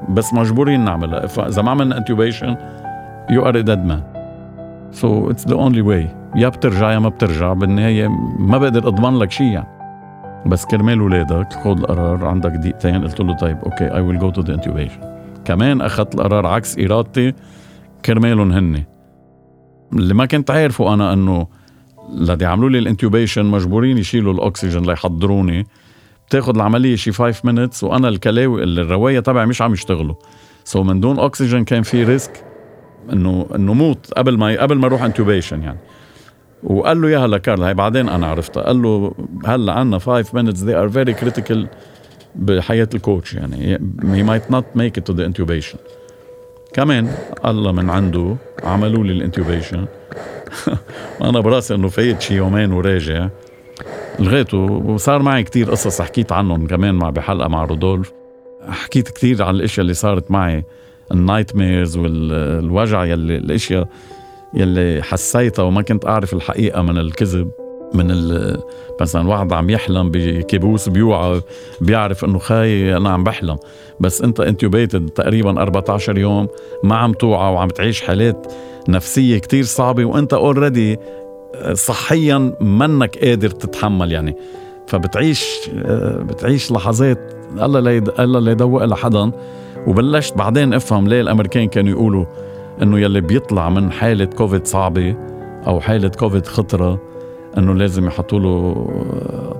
بس 0.08 0.34
مجبورين 0.34 0.84
نعملها. 0.84 1.26
فاذا 1.26 1.62
ما 1.62 1.70
عملنا 1.70 1.98
intubation 1.98 2.56
you 3.30 3.46
are 3.48 3.60
dead 3.60 3.84
man 3.84 4.00
so 4.92 5.30
it's 5.30 5.48
the 5.48 5.54
only 5.54 5.80
way 5.80 6.08
يا 6.36 6.48
بترجع 6.48 6.92
يا 6.92 6.98
ما 6.98 7.08
بترجع 7.08 7.52
بالنهايه 7.52 8.08
ما 8.38 8.58
بقدر 8.58 8.88
أضمن 8.88 9.18
لك 9.18 9.30
شيء 9.30 9.46
يعني. 9.46 9.68
بس 10.46 10.64
كرمال 10.64 11.02
ولادك 11.02 11.52
خذ 11.52 11.70
القرار 11.70 12.24
عندك 12.24 12.50
دقيقتين. 12.50 13.04
قلت 13.04 13.20
له 13.20 13.36
طيب 13.36 13.58
okay 13.58 13.94
I 13.94 14.00
will 14.00 14.18
go 14.18 14.30
to 14.30 14.40
the 14.40 14.54
intubation 14.54 15.00
كمان 15.44 15.80
أخذت 15.80 16.14
القرار 16.14 16.46
عكس 16.46 16.78
إرادتي 16.78 17.32
كرمالهم 18.04 18.52
هن. 18.52 18.82
اللي 19.92 20.14
ما 20.14 20.26
كنت 20.26 20.50
عارفه 20.50 20.94
أنا 20.94 21.12
إنه 21.12 21.46
لدي 22.12 22.44
يعملوا 22.44 22.70
لي 22.70 22.78
ال 22.78 22.84
intubation 22.84 23.46
مجبورين 23.46 23.98
يشيلوا 23.98 24.32
الأكسجين 24.32 24.82
ليحضروني. 24.82 25.66
بتاخذ 26.28 26.54
العملية 26.54 26.96
شي 26.96 27.12
5 27.12 27.40
minutes 27.44 27.84
وأنا 27.84 28.08
الكلاوي 28.08 28.64
الرواية 28.64 29.20
تبعي 29.20 29.46
مش 29.46 29.62
عم 29.62 29.72
يشتغلوا. 29.72 30.14
so 30.64 30.82
so 30.82 30.86
من 30.86 31.00
دون 31.00 31.18
أكسجين 31.18 31.64
كان 31.64 31.82
في 31.82 32.04
risk 32.04 32.44
إنه 33.12 33.46
إنه 33.54 33.74
موت 33.74 34.12
قبل 34.16 34.38
ما 34.38 34.60
قبل 34.60 34.78
ما 34.78 34.86
أروح 34.86 35.02
intubation 35.02 35.62
يعني. 35.62 35.78
وقال 36.64 37.02
له 37.02 37.08
اياها 37.08 37.26
لكارل 37.26 37.62
هي 37.62 37.74
بعدين 37.74 38.08
أنا 38.08 38.26
عرفتها. 38.26 38.62
قال 38.62 38.82
له 38.82 39.12
هلا 39.46 39.72
عندنا 39.72 39.98
5 39.98 40.22
minutes 40.42 40.56
they 40.56 40.74
are 40.74 40.92
very 40.94 41.24
critical 41.24 41.66
بحياة 42.34 42.88
ال 42.94 43.01
coach 43.01 43.34
يعني 43.34 43.78
he 44.00 44.22
might 44.28 44.52
not 44.54 44.64
make 44.78 45.00
it 45.00 45.12
to 45.12 45.16
the 45.16 45.22
intubation. 45.28 45.76
كمان 46.72 47.08
الله 47.44 47.72
من 47.72 47.90
عنده 47.90 48.36
عملوا 48.64 49.04
لي 49.04 49.12
ال 49.12 49.19
intubation 49.19 49.86
أنا 51.22 51.40
براسي 51.40 51.74
إنه 51.74 51.88
فايت 51.88 52.20
شي 52.20 52.34
يومين 52.34 52.72
وراجع. 52.72 53.28
لغيته 54.18 54.58
وصار 54.58 55.22
معي 55.22 55.42
كتير 55.42 55.70
قصص 55.70 56.00
حكيت 56.02 56.32
عنهم 56.32 56.66
كمان 56.66 56.94
مع 56.94 57.10
بحلقة 57.10 57.48
مع 57.48 57.64
رودولف. 57.64 58.12
حكيت 58.68 59.08
كتير 59.08 59.42
عن 59.42 59.54
الأشياء 59.54 59.82
اللي 59.82 59.94
صارت 59.94 60.30
معي 60.30 60.64
ال 61.12 61.56
nightmares 61.56 61.96
والوجع 61.96 63.04
يلي 63.04 63.36
الأشياء. 63.36 63.88
يلي 64.54 65.02
حسيتها 65.02 65.62
وما 65.62 65.82
كنت 65.82 66.06
أعرف 66.06 66.32
الحقيقة 66.32 66.82
من 66.82 66.98
الكذب 66.98 67.50
من 67.94 68.32
مثلا 69.00 69.28
واحد 69.28 69.52
عم 69.52 69.70
يحلم 69.70 70.10
بكابوس 70.10 70.88
بيوعى 70.88 71.40
بيعرف 71.80 72.24
إنه 72.24 72.38
خاي 72.38 72.96
أنا 72.96 73.10
عم 73.10 73.24
بحلم. 73.24 73.56
بس 74.00 74.22
أنت 74.22 74.40
intubated 74.40 75.08
تقريبا 75.08 75.62
14 75.62 76.18
يوم 76.18 76.48
ما 76.84 76.96
عم 76.96 77.12
توعى 77.12 77.52
وعم 77.52 77.68
تعيش 77.68 78.02
حالات 78.02 78.52
نفسية 78.88 79.38
كتير 79.38 79.64
صعبة 79.64 80.04
وأنت 80.04 80.34
already 80.34 80.98
صحيا 81.72 82.52
منك 82.60 83.18
قادر 83.18 83.50
تتحمل 83.50 84.12
يعني. 84.12 84.36
فبتعيش 84.86 85.70
بتعيش 86.20 86.72
لحظات 86.72 87.32
الله 87.52 87.80
لا 87.80 88.02
الله 88.24 88.40
لا 88.40 88.52
يدوق 88.52 88.84
لحدا. 88.84 89.30
وبلشت 89.86 90.36
بعدين 90.36 90.74
أفهم 90.74 91.08
ليه 91.08 91.20
الأمريكان 91.20 91.68
كانوا 91.68 91.90
يقولوا 91.90 92.24
إنه 92.82 92.98
يلي 92.98 93.20
بيطلع 93.20 93.68
من 93.70 93.92
حالة 93.92 94.24
كوفيد 94.24 94.66
صعبة 94.66 95.16
أو 95.66 95.80
حالة 95.80 96.08
كوفيد 96.08 96.46
خطرة 96.46 97.00
إنه 97.58 97.74
لازم 97.74 98.06
يحطوا 98.06 98.38
له 98.38 98.86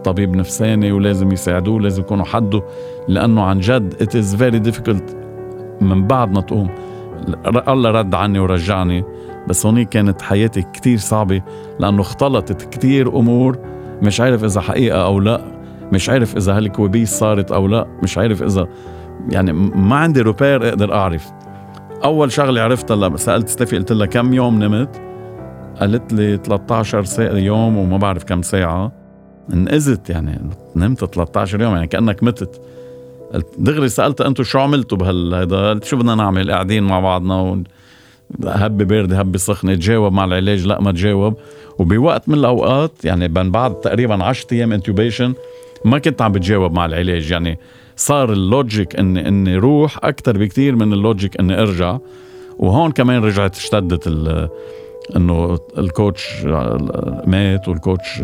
طبيب 0.05 0.37
نفساني 0.37 0.93
ولازم 0.93 1.33
يساعدوه 1.33 1.81
لازم 1.81 2.03
يكونوا 2.03 2.25
حده 2.25 2.63
لأنه 3.09 3.43
عن 3.43 3.61
جد 3.61 3.95
it 3.95 4.07
is 4.07 4.39
very 4.39 4.71
difficult 4.73 5.15
من 5.81 6.07
بعد 6.07 6.33
ما 6.35 6.41
تقوم. 6.41 6.71
الله 7.69 7.91
رد 7.91 8.15
عني 8.15 8.39
ورجعني 8.39 9.05
بس 9.49 9.67
هونيك 9.67 9.89
كانت 9.89 10.23
حياتي 10.23 10.63
كتير 10.63 10.99
صعبة 10.99 11.43
لأنه 11.79 12.01
اختلطت 12.01 12.63
كتير 12.63 13.09
أمور 13.09 13.59
مش 14.03 14.21
عارف 14.21 14.45
إذا 14.45 14.61
حقيقة 14.61 15.05
أو 15.05 15.21
لأ 15.21 15.41
مش 15.93 16.11
عارف 16.11 16.37
إذا 16.37 16.57
هالكوابيس 16.57 17.11
صارت 17.11 17.53
أو 17.53 17.67
لأ 17.67 17.87
مش 18.03 18.19
عارف 18.19 18.43
إذا 18.43 18.69
يعني 19.31 19.53
ما 19.53 19.97
عندي 19.97 20.21
repère 20.21 20.69
أقدر 20.69 20.95
أعرف. 20.95 21.33
أول 22.05 22.33
شغلة 22.33 22.61
عرفتها 22.61 22.97
لما 22.97 23.17
سألت 23.17 23.49
ستيفي 23.49 23.77
قلت 23.79 23.93
لها 23.93 24.07
كم 24.07 24.35
يوم 24.35 24.65
نمت؟ 24.65 25.03
قالت 25.81 26.13
لي 26.13 26.37
13 26.37 27.05
ساعة 27.05 27.37
يوم 27.37 27.77
وما 27.77 27.97
بعرف 27.97 28.25
كم 28.25 28.43
ساعة. 28.43 28.93
انقذت 29.53 30.11
يعني 30.11 30.41
نمت 30.77 31.05
13 31.05 31.61
يوم 31.61 31.75
يعني 31.75 31.87
كأنك 31.87 32.23
متت. 32.23 32.61
دغري 33.59 33.89
سألتها 33.89 34.27
أنتم 34.27 34.45
شو 34.45 34.59
عملتوا 34.59 34.99
بهالهيدا 34.99 35.71
قلت 35.71 35.85
شو 35.85 35.97
بدنا 35.97 36.15
نعمل؟ 36.15 36.51
قاعدين 36.51 36.83
مع 36.83 37.01
بعضنا 37.01 37.63
هبي 38.45 38.85
باردة 38.85 39.19
هبي 39.19 39.39
سخنة 39.39 39.75
تجاوب 39.75 40.13
مع 40.13 40.25
العلاج 40.25 40.67
لا 40.67 40.81
ما 40.81 40.93
تجاوب. 40.93 41.35
وبوقت 41.79 42.29
من 42.29 42.35
الأوقات 42.35 43.05
يعني 43.05 43.29
من 43.29 43.51
بعد 43.51 43.81
تقريبا 43.81 44.25
10 44.25 44.47
أيام 44.53 44.73
intubation 44.73 45.35
ما 45.85 45.99
كنت 45.99 46.23
عم 46.23 46.33
بتجاوب 46.33 46.73
مع 46.73 46.87
العلاج 46.87 47.31
يعني. 47.31 47.59
صار 47.97 48.33
ال 48.33 48.97
logic 48.97 49.29
إني 49.29 49.43
إني 49.43 49.57
روح 49.57 49.99
أكثر 50.05 50.39
بكثير 50.39 50.77
من 50.77 50.93
ال 50.93 51.01
logic 51.01 51.41
إني 51.41 51.63
أرجع. 51.63 51.99
وهون 52.59 52.93
كمان 52.93 53.25
رجعت 53.25 53.57
اشتدت 53.57 54.07
إنه 55.17 55.59
ال 55.79 55.90
coach 55.90 56.45
مات 57.27 57.69
وال 57.69 57.84
coach 57.84 58.23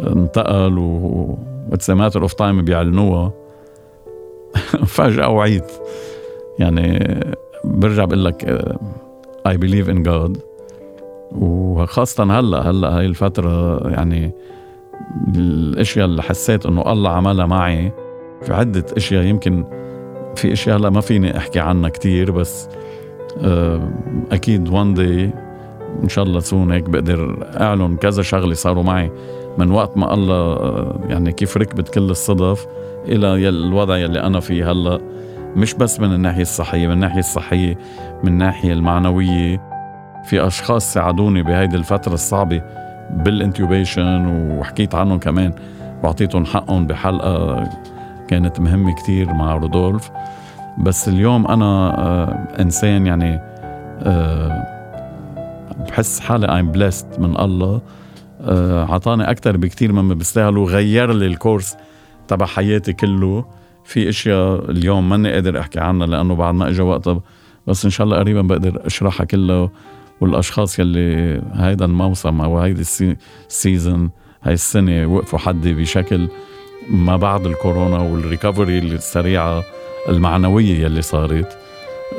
انتقل 0.00 0.78
و 0.78 1.36
it's 1.72 1.90
matter 1.90 2.22
of 2.22 2.32
time 2.32 2.62
بيعلنوها. 2.62 3.32
فجأة 4.96 5.28
وعيت. 5.28 5.72
يعني 6.58 7.20
برجع 7.64 8.04
بقول 8.04 8.24
لك 8.24 8.44
I 9.46 9.56
believe 9.56 9.90
in 9.90 10.02
God 10.02 10.38
وخاصة 11.32 12.38
هلا 12.38 12.70
هلا 12.70 12.98
هاي 12.98 13.06
الفترة 13.06 13.80
يعني 13.90 14.32
الأشياء 15.36 16.06
اللي 16.06 16.22
حسيت 16.22 16.66
إنه 16.66 16.92
الله 16.92 17.10
عملها 17.10 17.46
معي 17.46 17.92
في 18.44 18.54
عدة 18.54 18.84
أشياء. 18.96 19.24
يمكن 19.24 19.64
في 20.36 20.52
أشياء 20.52 20.76
هلا 20.76 20.90
ما 20.90 21.00
فيني 21.00 21.36
أحكي 21.36 21.60
عنها 21.60 21.88
كتير 21.88 22.30
بس 22.30 22.68
آه، 23.44 23.88
أكيد 24.32 24.68
one 24.68 24.94
day 24.94 25.30
إن 26.02 26.08
شاء 26.08 26.24
الله 26.24 26.40
soon 26.40 26.72
هيك 26.72 26.90
بقدر 26.90 27.46
أعلن 27.60 27.96
كذا 27.96 28.22
شغلة 28.22 28.54
صاروا 28.54 28.82
معي. 28.82 29.10
من 29.58 29.70
وقت 29.70 29.96
ما 29.96 30.14
الله 30.14 30.34
آه، 30.34 31.00
يعني 31.08 31.32
كيف 31.32 31.56
ركبت 31.56 31.88
كل 31.88 32.10
الصدف 32.10 32.66
إلى 33.08 33.48
الوضع 33.48 33.96
يلي 33.96 34.20
أنا 34.20 34.40
فيه 34.40 34.70
هلا. 34.70 35.00
مش 35.56 35.74
بس 35.74 36.00
من 36.00 36.14
الناحية 36.14 36.42
الصحية 36.42 36.86
من 36.86 36.92
الناحية 36.92 37.18
الصحية 37.18 37.78
من 38.24 38.32
الناحية 38.32 38.72
المعنوية. 38.72 39.72
في 40.24 40.46
أشخاص 40.46 40.92
ساعدوني 40.92 41.42
بهيدي 41.42 41.76
الفترة 41.76 42.14
الصعبة 42.14 42.62
بال 43.10 43.29
intubation 43.29 44.26
وحكيت 44.26 44.94
عنهم 44.94 45.18
كمان 45.18 45.52
وأعطيتهم 46.02 46.44
حقهم 46.44 46.86
بحلقة 46.86 47.64
كانت 48.32 48.60
مهمة 48.60 48.94
كتير 48.94 49.32
مع 49.32 49.56
رودولف. 49.56 50.10
بس 50.78 51.08
اليوم 51.08 51.46
أنا 51.46 51.98
آه، 51.98 52.62
إنسان 52.62 53.06
يعني 53.06 53.40
آه، 54.02 54.66
بحس 55.88 56.20
حالي 56.20 56.56
ايم 56.56 56.72
بليست 56.72 57.06
من 57.18 57.40
الله. 57.40 57.80
آه، 58.40 58.84
عطاني 58.84 59.30
أكثر 59.30 59.56
بكتير 59.56 59.92
مما 59.92 60.14
بيستاهلوا. 60.14 60.70
غير 60.70 61.12
لي 61.12 61.26
الكورس 61.26 61.76
تبع 62.28 62.46
حياتي 62.46 62.92
كله. 62.92 63.44
في 63.84 64.08
أشياء 64.08 64.70
اليوم 64.70 65.08
ماني 65.08 65.32
قادر 65.32 65.60
أحكي 65.60 65.80
عنها 65.80 66.06
لأنه 66.06 66.34
بعد 66.34 66.54
ما 66.54 66.68
اجى 66.68 66.82
وقتها 66.82 67.20
بس 67.66 67.84
إن 67.84 67.90
شاء 67.90 68.04
الله 68.04 68.16
قريبا 68.16 68.42
بقدر 68.42 68.86
أشرحها 68.86 69.24
كلها. 69.24 69.70
والأشخاص 70.20 70.78
يلي 70.78 71.42
هيدا 71.54 71.84
الموسم 71.84 72.40
أو 72.40 72.58
هيدي 72.58 72.84
ال 73.50 73.59
saison 73.59 74.10
هاي 74.42 74.54
السنة 74.54 75.06
وقفوا 75.06 75.38
حدي 75.38 75.74
بشكل 75.74 76.28
ما 76.90 77.16
بعد 77.16 77.46
الكورونا 77.46 77.98
وال 77.98 78.14
recovery 78.14 78.78
السريعة 78.78 79.64
المعنوية 80.08 80.84
يلي 80.84 81.02
صارت 81.02 81.58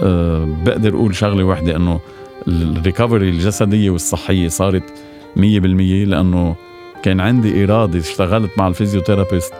أه 0.04 0.48
بقدر 0.66 0.96
أقول 0.96 1.16
شغلة 1.16 1.44
واحدة 1.44 1.76
إنه 1.76 2.00
ال 2.48 2.57
recovery 2.57 3.30
الجسدية 3.30 3.90
والصحية 3.90 4.48
صارت 4.48 4.84
100% 5.36 5.40
لأنه 5.40 6.56
كان 7.04 7.20
عندي 7.20 7.64
إرادة 7.64 8.00
اشتغلت 8.00 8.52
مع 8.58 8.68
ال 8.68 8.73
physiotherapist 8.73 9.54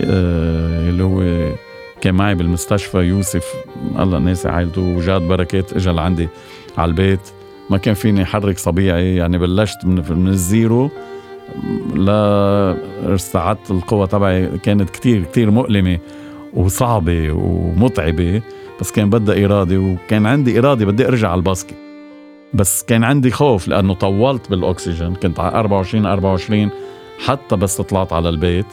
أه 0.00 0.88
اللي 0.88 1.02
هو 1.02 1.48
كان 2.00 2.14
معي 2.14 2.34
بالمستشفى 2.34 2.98
يوسف 2.98 3.54
الله 3.98 4.18
ناسي 4.18 4.48
عائلته 4.48 4.80
وجاد 4.82 5.22
بركات 5.22 5.72
اجى 5.72 5.90
لعندي 5.90 6.28
على 6.78 6.88
البيت. 6.88 7.20
ما 7.70 7.78
كان 7.78 7.94
فيني 7.94 8.22
أحرك 8.22 8.58
صبيعي 8.58 9.16
يعني 9.16 9.38
بلشت 9.38 9.84
من, 9.84 10.04
من 10.10 10.28
ال 10.28 10.40
zero 10.40 10.90
لا 11.94 12.76
استعدت 13.14 13.70
القوة 13.70 14.06
تبعي 14.06 14.58
كانت 14.58 14.90
كتير 14.90 15.24
كتير 15.24 15.50
مؤلمة 15.50 15.98
وصعبة 16.54 17.30
ومتعبة 17.32 18.42
بس 18.80 18.92
كان 18.92 19.10
بدها 19.10 19.44
إرادة 19.44 19.78
وكان 19.78 20.26
عندي 20.26 20.58
إرادة 20.58 20.86
بدي 20.86 21.08
أرجع 21.08 21.30
على 21.30 21.38
ال 21.38 21.42
basket. 21.42 21.74
بس 22.54 22.82
كان 22.82 23.04
عندي 23.04 23.30
خوف 23.30 23.68
لأنه 23.68 23.94
طولت 23.94 24.50
بالأكسجين 24.50 25.14
كنت 25.14 25.40
على 25.40 25.54
24 25.54 26.06
24 26.06 26.70
حتى 27.26 27.56
بس 27.56 27.80
طلعت 27.80 28.12
على 28.12 28.28
البيت. 28.28 28.66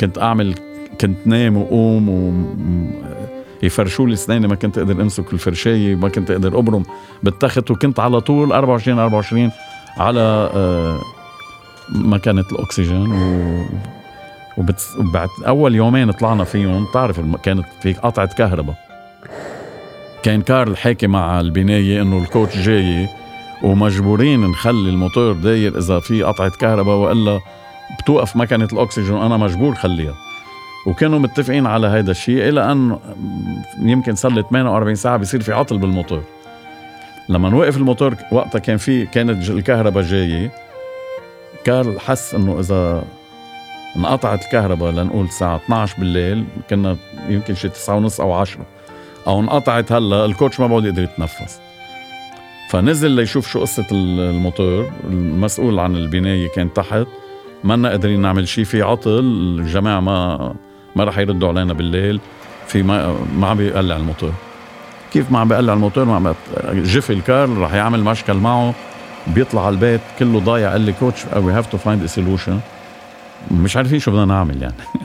كنت 0.00 0.18
أعمل 0.18 0.54
كنت 1.00 1.26
نام 1.26 1.56
وقوم 1.56 2.08
و 2.08 2.32
يفرشوا 3.62 4.06
لي 4.06 4.12
أسناني 4.12 4.48
ما 4.48 4.54
كنت 4.54 4.78
أقدر 4.78 5.02
أمسك 5.02 5.32
الفرشاية 5.32 5.94
ما 5.94 6.08
كنت 6.08 6.30
أقدر 6.30 6.58
أبرم 6.58 6.82
بالتخت 7.22 7.70
وكنت 7.70 8.00
على 8.00 8.20
طول 8.20 8.52
24 8.52 8.98
24 8.98 9.50
على 9.96 10.50
مكنه 11.88 12.44
الأكسجين 12.52 13.12
و 13.12 13.64
وبعد 14.98 15.28
أول 15.46 15.74
يومين 15.74 16.12
طلعنا 16.12 16.44
فيهم 16.44 16.84
بتعرف 16.84 17.20
كانت 17.42 17.64
في 17.82 17.92
قطعة 17.92 18.26
كهرباء. 18.26 18.74
كان 20.22 20.42
كارل 20.42 20.76
حاكي 20.76 21.06
مع 21.06 21.40
البنايه 21.40 22.02
إنه 22.02 22.18
الكوتش 22.18 22.58
جاي 22.58 23.08
ومجبورين 23.62 24.40
نخلي 24.46 24.90
الموتور 24.90 25.32
داير 25.32 25.78
إذا 25.78 26.00
في 26.00 26.22
قطعة 26.22 26.50
كهرباء 26.50 26.96
وإلا 26.96 27.40
بتوقف 28.00 28.36
مكنه 28.36 28.68
الأكسجين 28.72 29.14
وأنا 29.14 29.36
مجبور 29.36 29.74
خليها. 29.74 30.14
وكانوا 30.86 31.18
متفقين 31.18 31.66
على 31.66 31.86
هذا 31.86 32.10
الشيء 32.10 32.48
إلى 32.48 32.72
أن 32.72 32.98
يمكن 33.78 34.14
صار 34.14 34.32
لي 34.32 34.42
48 34.42 34.94
ساعة 34.94 35.16
بيصير 35.16 35.40
في 35.40 35.52
عطل 35.52 35.78
بالموتور. 35.78 36.22
لما 37.28 37.56
وقف 37.56 37.76
الموتور 37.76 38.14
وقتها 38.32 38.58
كان 38.58 38.76
في 38.76 39.06
كانت 39.06 39.50
الكهرباء 39.50 40.02
جاية. 40.02 40.63
كارل 41.64 42.00
حس 42.00 42.34
إنه 42.34 42.60
إذا 42.60 43.04
انقطعت 43.96 44.44
الكهرباء 44.44 44.92
لنقول 44.92 45.24
الساعة 45.24 45.56
12 45.56 45.96
بالليل 45.98 46.44
كنا 46.70 46.96
يمكن 47.28 47.54
شي 47.54 47.68
9 47.68 47.96
ونص 47.96 48.20
أو 48.20 48.32
10 48.32 48.60
أو 49.26 49.40
انقطعت 49.40 49.92
هلأ 49.92 50.24
الكوتش 50.24 50.60
ما 50.60 50.66
بعد 50.66 50.84
يقدر 50.84 51.02
يتنفس. 51.02 51.60
فنزل 52.70 53.10
ليشوف 53.10 53.48
شو 53.48 53.60
قصة 53.60 53.86
الموتور. 53.92 54.90
المسؤول 55.04 55.78
عن 55.78 55.96
البناية 55.96 56.48
كان 56.48 56.72
تحت. 56.72 57.06
ما 57.64 57.88
قادرين 57.88 58.20
نعمل 58.20 58.48
شيء 58.48 58.64
في 58.64 58.82
عطل. 58.82 59.18
الجماعة 59.18 60.00
ما 60.00 60.54
ما 60.96 61.04
رح 61.04 61.18
يردوا 61.18 61.48
علينا 61.48 61.72
بالليل. 61.72 62.20
في 62.66 62.82
ما 62.82 63.16
ما 63.36 63.46
عم 63.46 63.56
بيقلع 63.56 63.96
الموتور. 63.96 64.32
كيف 65.12 65.32
ما 65.32 65.38
عم 65.38 65.48
بيقلع 65.48 65.72
الموتور؟ 65.72 66.04
ما 66.04 66.16
عم 66.16 66.34
جف 66.72 67.10
الكار 67.10 67.58
رح 67.58 67.74
يعمل 67.74 68.04
مشكل 68.04 68.34
معه. 68.34 68.74
بيطلع 69.26 69.66
على 69.66 69.74
البيت 69.74 70.00
كله 70.18 70.40
ضايع 70.40 70.70
قال 70.70 70.80
لي 70.80 70.92
coach 70.92 71.24
we 71.36 71.52
have 71.52 71.66
to 71.66 71.78
find 71.78 72.06
solution 72.06 72.60
مش 73.50 73.76
عارفين 73.76 73.98
شو 73.98 74.10
بدنا 74.10 74.24
نعمل 74.24 74.62
يعني. 74.62 74.74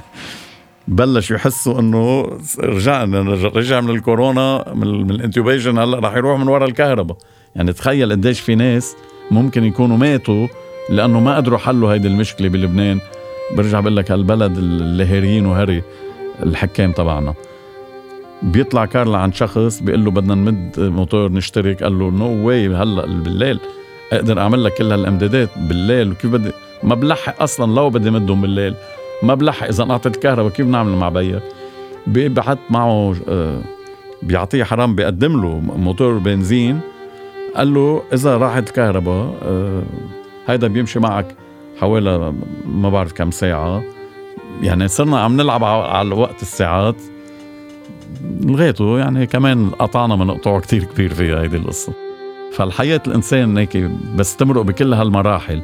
بلش 0.88 1.32
يحسوا 1.32 1.80
إنه 1.80 2.30
رجعنا 2.60 3.22
رجع 3.56 3.82
من 3.82 3.90
الكورونا 3.90 4.74
من, 4.76 5.12
ال 5.12 5.18
intubation 5.18 5.78
هلأ 5.78 6.00
رح 6.00 6.16
يروح 6.16 6.40
من 6.40 6.48
ورا 6.48 6.66
الكهرباء. 6.66 7.18
يعني 7.56 7.74
تخيل 7.74 8.12
قديش 8.12 8.40
في 8.40 8.56
ناس 8.56 8.96
ممكن 9.32 9.64
يكونوا 9.64 9.98
ماتوا 9.98 10.48
لأنه 10.90 11.20
ما 11.20 11.36
قدروا 11.36 11.58
حلوا 11.58 11.94
هيدي 11.94 12.08
المشكلة 12.08 12.50
بلبنان. 12.50 13.00
برجع 13.58 13.80
بقول 13.80 13.96
لك 13.96 14.12
هالبلد 14.12 14.58
اللي 14.58 15.06
هاريين 15.06 15.46
وهري 15.46 15.84
الحكام 16.44 16.92
تبعنا. 16.92 17.34
بيطلع 18.42 18.86
كارلا 18.86 19.18
عند 19.18 19.34
شخص 19.34 19.80
بيقول 19.80 20.06
له 20.06 20.12
بدنا 20.12 20.36
نمد 20.36 20.80
موتور 20.80 21.32
نشترك 21.32 21.84
قال 21.84 22.00
له 22.00 22.10
نو 22.10 22.44
no 22.44 22.46
واي 22.46 22.68
هلأ 22.68 23.06
بالليل. 23.06 23.60
أقدر 24.14 24.40
أعمل 24.40 24.64
لك 24.64 24.74
كل 24.74 24.92
هالإمدادات 24.92 25.50
بالليل 25.58 26.12
وكيف 26.12 26.32
بدي 26.32 26.52
ما 26.84 26.96
بلحق 26.96 27.42
أصلا 27.42 27.74
لو 27.76 27.90
بدي 27.90 28.12
مدهم 28.12 28.42
بالليل. 28.42 28.76
ما 29.24 29.34
بلحق 29.34 29.68
إذا 29.68 29.84
انقطعت 29.84 30.16
الكهرباء 30.16 30.52
كيف 30.52 30.68
نعمل 30.68 30.92
مع 30.92 31.10
بيا 31.10 31.42
بحط 32.08 32.60
معه 32.70 33.16
آه، 33.30 33.62
بيعطيه 34.24 34.64
حرام 34.64 34.96
بيقدم 34.96 35.42
له 35.42 35.60
موتور 35.60 36.18
بنزين 36.18 36.80
قال 37.56 37.74
له 37.74 38.04
إذا 38.14 38.38
راحت 38.38 38.68
الكهرباء 38.68 39.36
آه، 39.44 39.84
هيدا 40.48 40.68
بيمشي 40.68 41.00
معك 41.00 41.36
حوالي 41.80 42.34
ما 42.66 42.90
بعرف 42.90 43.14
كم 43.14 43.32
ساعة. 43.32 43.84
يعني 44.62 44.88
صرنا 44.88 45.20
عم 45.20 45.38
نلعب 45.38 45.64
على 45.64 46.16
وقت 46.16 46.42
الساعات. 46.42 46.96
لغيته 48.42 49.00
يعني 49.00 49.26
كمان 49.26 49.70
قطعنا 49.70 50.16
من 50.16 50.32
قطوع 50.32 50.60
كتير 50.60 50.84
كبير 50.84 51.14
فيها 51.14 51.42
هيدي 51.42 51.58
القصة. 51.58 52.09
فالحياة 52.60 53.02
الإنسان 53.08 53.58
هيك 53.58 53.78
بس 54.16 54.36
تمرق 54.36 54.62
بكل 54.62 54.94
هالمراحل. 54.94 55.62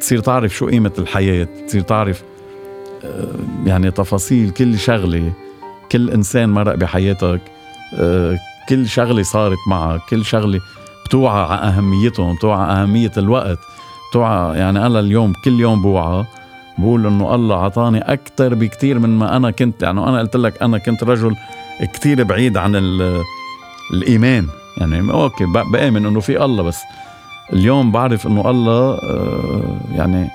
تصير 0.00 0.18
تعرف 0.18 0.56
شو 0.56 0.68
قيمة 0.68 0.92
الحياة 0.98 1.48
تصير 1.66 1.80
تعرف 1.80 2.22
آه، 3.04 3.26
يعني 3.66 3.90
تفاصيل 3.90 4.50
كل 4.50 4.78
شغلة. 4.78 5.32
كل 5.92 6.10
إنسان 6.10 6.48
مرق 6.48 6.74
بحياتك 6.74 7.40
آه، 7.94 8.38
كل 8.68 8.88
شغلة 8.88 9.22
صارت 9.22 9.58
معك 9.68 10.00
كل 10.10 10.24
شغلة 10.24 10.60
بتوعى 11.06 11.42
على 11.42 11.60
أهميتهم 11.60 12.34
بتوعى 12.34 12.72
أهمية 12.72 13.12
الوقت 13.16 13.58
بتوعى 14.10 14.58
يعني 14.58 14.86
أنا 14.86 15.00
اليوم 15.00 15.32
كل 15.44 15.60
يوم 15.60 15.82
بوعى 15.82 16.24
بقول 16.78 17.06
إنه 17.06 17.34
الله 17.34 17.64
عطاني 17.64 17.98
أكثر 17.98 18.54
بكثير 18.54 18.98
من 18.98 19.18
ما 19.18 19.36
أنا 19.36 19.50
كنت. 19.50 19.82
يعني 19.82 20.00
أنا 20.00 20.18
قلت 20.18 20.36
لك 20.36 20.62
أنا 20.62 20.78
كنت 20.78 21.04
رجل 21.04 21.36
كثير 21.94 22.22
بعيد 22.22 22.56
عن 22.56 22.76
الإيمان. 23.92 24.48
يعني 24.76 25.12
أوكي 25.12 25.44
بآمن 25.72 26.06
إنه 26.06 26.20
في 26.20 26.44
الله 26.44 26.62
بس 26.62 26.82
اليوم 27.52 27.92
بعرف 27.92 28.26
إنه 28.26 28.50
الله 28.50 28.94
آه، 28.94 29.80
يعني 29.94 30.28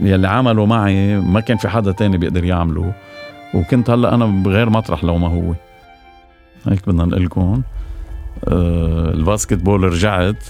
يلي 0.00 0.28
عمله 0.28 0.66
معي 0.66 1.16
ما 1.16 1.40
كان 1.40 1.56
في 1.56 1.68
حدا 1.68 1.92
تاني 1.92 2.18
بيقدر 2.18 2.44
يعمله 2.44 2.92
وكنت 3.54 3.90
هلأ 3.90 4.14
أنا 4.14 4.26
بغير 4.26 4.70
مطرح 4.70 5.04
لو 5.04 5.18
ما 5.18 5.28
هو. 5.28 5.54
هيك 6.68 6.88
بدنا 6.88 7.04
نقول 7.04 7.24
لكم 7.24 7.62
آه، 8.48 9.10
ال 9.10 9.58
basketball 9.58 9.82
رجعت 9.82 10.44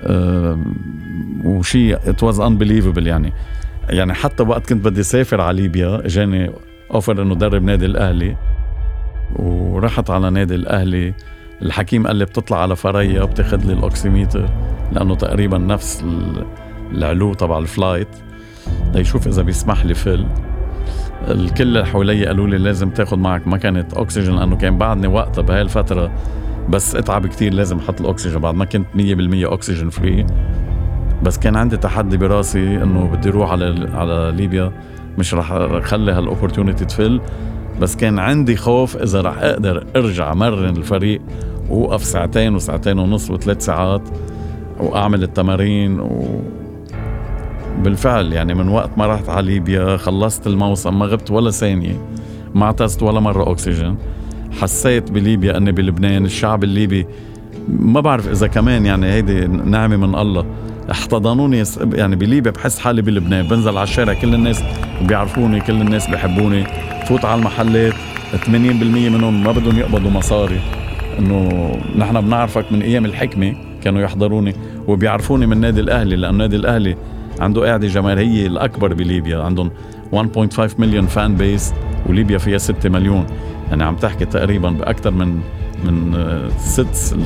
آه، 0.00 0.58
وشي 1.44 1.94
it 1.94 2.22
was 2.22 2.40
unbelievable 2.40 3.06
يعني. 3.06 3.32
يعني 3.88 4.14
حتى 4.14 4.42
وقت 4.42 4.68
كنت 4.68 4.84
بدي 4.84 5.02
سافر 5.02 5.40
على 5.40 5.62
ليبيا 5.62 6.06
إجاني 6.06 6.50
offer 6.94 7.22
إنه 7.22 7.34
درب 7.34 7.62
نادي 7.62 7.86
الأهلي 7.86 8.36
ورحت 9.36 10.10
على 10.10 10.30
نادي 10.30 10.54
الأهلي. 10.54 11.14
الحكيم 11.62 12.06
قال 12.06 12.16
لي 12.16 12.24
بتطلع 12.24 12.62
على 12.62 12.76
فريا 12.76 13.24
بتاخذ 13.24 13.64
لي 13.66 13.72
ال 13.72 13.80
oximeter 13.80 14.48
لأنه 14.92 15.14
تقريبا 15.14 15.58
نفس 15.58 16.04
العلو 16.92 17.34
تبع 17.34 17.58
ال 17.58 17.64
flight. 17.64 18.08
ليشوف 18.94 19.26
إذا 19.26 19.42
بيسمح 19.42 19.84
لي 19.84 19.94
fly. 19.94 20.26
الكل 21.28 21.62
اللي 21.62 21.86
حوالي 21.86 22.26
قالوا 22.26 22.46
لي 22.46 22.58
لازم 22.58 22.90
تاخذ 22.90 23.16
معك 23.16 23.46
مكنة 23.46 23.86
أكسجين 23.92 24.36
لأنه 24.36 24.56
كان 24.56 24.78
بعدني 24.78 25.06
وقتها 25.06 25.42
بهاي 25.42 25.62
الفترة 25.62 26.12
بس 26.68 26.96
اتعب 26.96 27.26
كتير 27.26 27.54
لازم 27.54 27.78
أحط 27.78 28.00
الأكسجين. 28.00 28.40
بعد 28.40 28.54
ما 28.54 28.64
كنت 28.64 28.86
100% 28.94 28.98
أكسجين 29.52 29.90
free 29.90 30.26
بس 31.22 31.38
كان 31.38 31.56
عندي 31.56 31.76
تحدي 31.76 32.16
براسي 32.16 32.82
إنه 32.82 33.06
بدي 33.06 33.28
أروح 33.28 33.50
على 33.50 33.90
على 33.94 34.32
ليبيا. 34.36 34.72
مش 35.18 35.34
رح 35.34 35.52
أخلي 35.52 36.12
هال 36.12 36.23
opportunity 36.23 36.84
تفل. 36.84 37.20
بس 37.80 37.96
كان 37.96 38.18
عندي 38.18 38.56
خوف 38.56 38.96
إذا 38.96 39.20
رح 39.20 39.38
أقدر 39.38 39.86
أرجع 39.96 40.34
مرن 40.34 40.76
الفريق 40.76 41.20
ووقف 41.70 42.04
ساعتين 42.04 42.54
وساعتين 42.54 42.98
ونص 42.98 43.30
وثلاث 43.30 43.64
ساعات 43.64 44.02
وأعمل 44.80 45.22
التمارين 45.22 46.00
و 46.00 46.40
بالفعل 47.82 48.32
يعني 48.32 48.54
من 48.54 48.68
وقت 48.68 48.90
ما 48.96 49.06
رحت 49.06 49.28
على 49.28 49.46
ليبيا 49.46 49.96
خلصت 49.96 50.46
الموسم 50.46 50.98
ما 50.98 51.06
غبت 51.06 51.30
ولا 51.30 51.50
ثانية 51.50 52.00
ما 52.54 52.66
اعتزت 52.66 53.02
ولا 53.02 53.20
مرة 53.20 53.52
أكسجين 53.52 53.96
حسيت 54.60 55.10
بليبيا 55.10 55.56
أني 55.56 55.72
بلبنان 55.72 56.24
الشعب 56.24 56.64
الليبي 56.64 57.06
ما 57.68 58.00
بعرف 58.00 58.28
إذا 58.28 58.46
كمان 58.46 58.86
يعني 58.86 59.06
هيدي 59.06 59.46
نعمة 59.46 59.96
من 59.96 60.14
الله. 60.14 60.46
احتضنوني 60.90 61.62
يعني 61.92 62.16
بليبيا 62.16 62.50
بحس 62.50 62.78
حالي 62.78 63.02
بلبنان 63.02 63.48
بنزل 63.48 63.76
على 63.76 63.82
الشارع 63.82 64.14
كل 64.14 64.34
الناس 64.34 64.62
بيعرفوني 65.02 65.60
كل 65.60 65.80
الناس 65.80 66.10
بيحبوني 66.10 66.66
فوت 67.08 67.24
على 67.24 67.38
المحلات 67.38 67.94
80% 68.46 68.48
منهم 68.48 69.44
ما 69.44 69.52
بدهم 69.52 69.78
يقبضوا 69.78 70.10
مصاري. 70.10 70.60
إنه 71.18 71.72
نحن 71.98 72.20
بنعرفك 72.20 72.72
من 72.72 72.82
أيام 72.82 73.04
الحكمة 73.04 73.54
كانوا 73.82 74.00
يحضروني 74.00 74.54
وبيعرفوني 74.88 75.46
من 75.46 75.60
نادي 75.60 75.80
الأهلي 75.80 76.16
لأنه 76.16 76.30
النادي 76.30 76.56
الأهلي 76.56 76.96
عنده 77.40 77.66
قاعدة 77.66 77.88
جماهيرية 77.88 78.46
الأكبر 78.46 78.94
بليبيا 78.94 79.42
عندهم 79.42 79.70
1.5 80.12 80.80
مليون 80.80 81.06
fan 81.06 81.34
base 81.34 81.74
وليبيا 82.06 82.38
فيها 82.38 82.58
6 82.58 82.88
مليون. 82.88 83.26
يعني 83.68 83.84
عم 83.84 83.96
تحكي 83.96 84.24
تقريبا 84.24 84.70
بأكثر 84.70 85.10
من 85.10 85.40
من 85.84 86.14
ست 86.58 87.16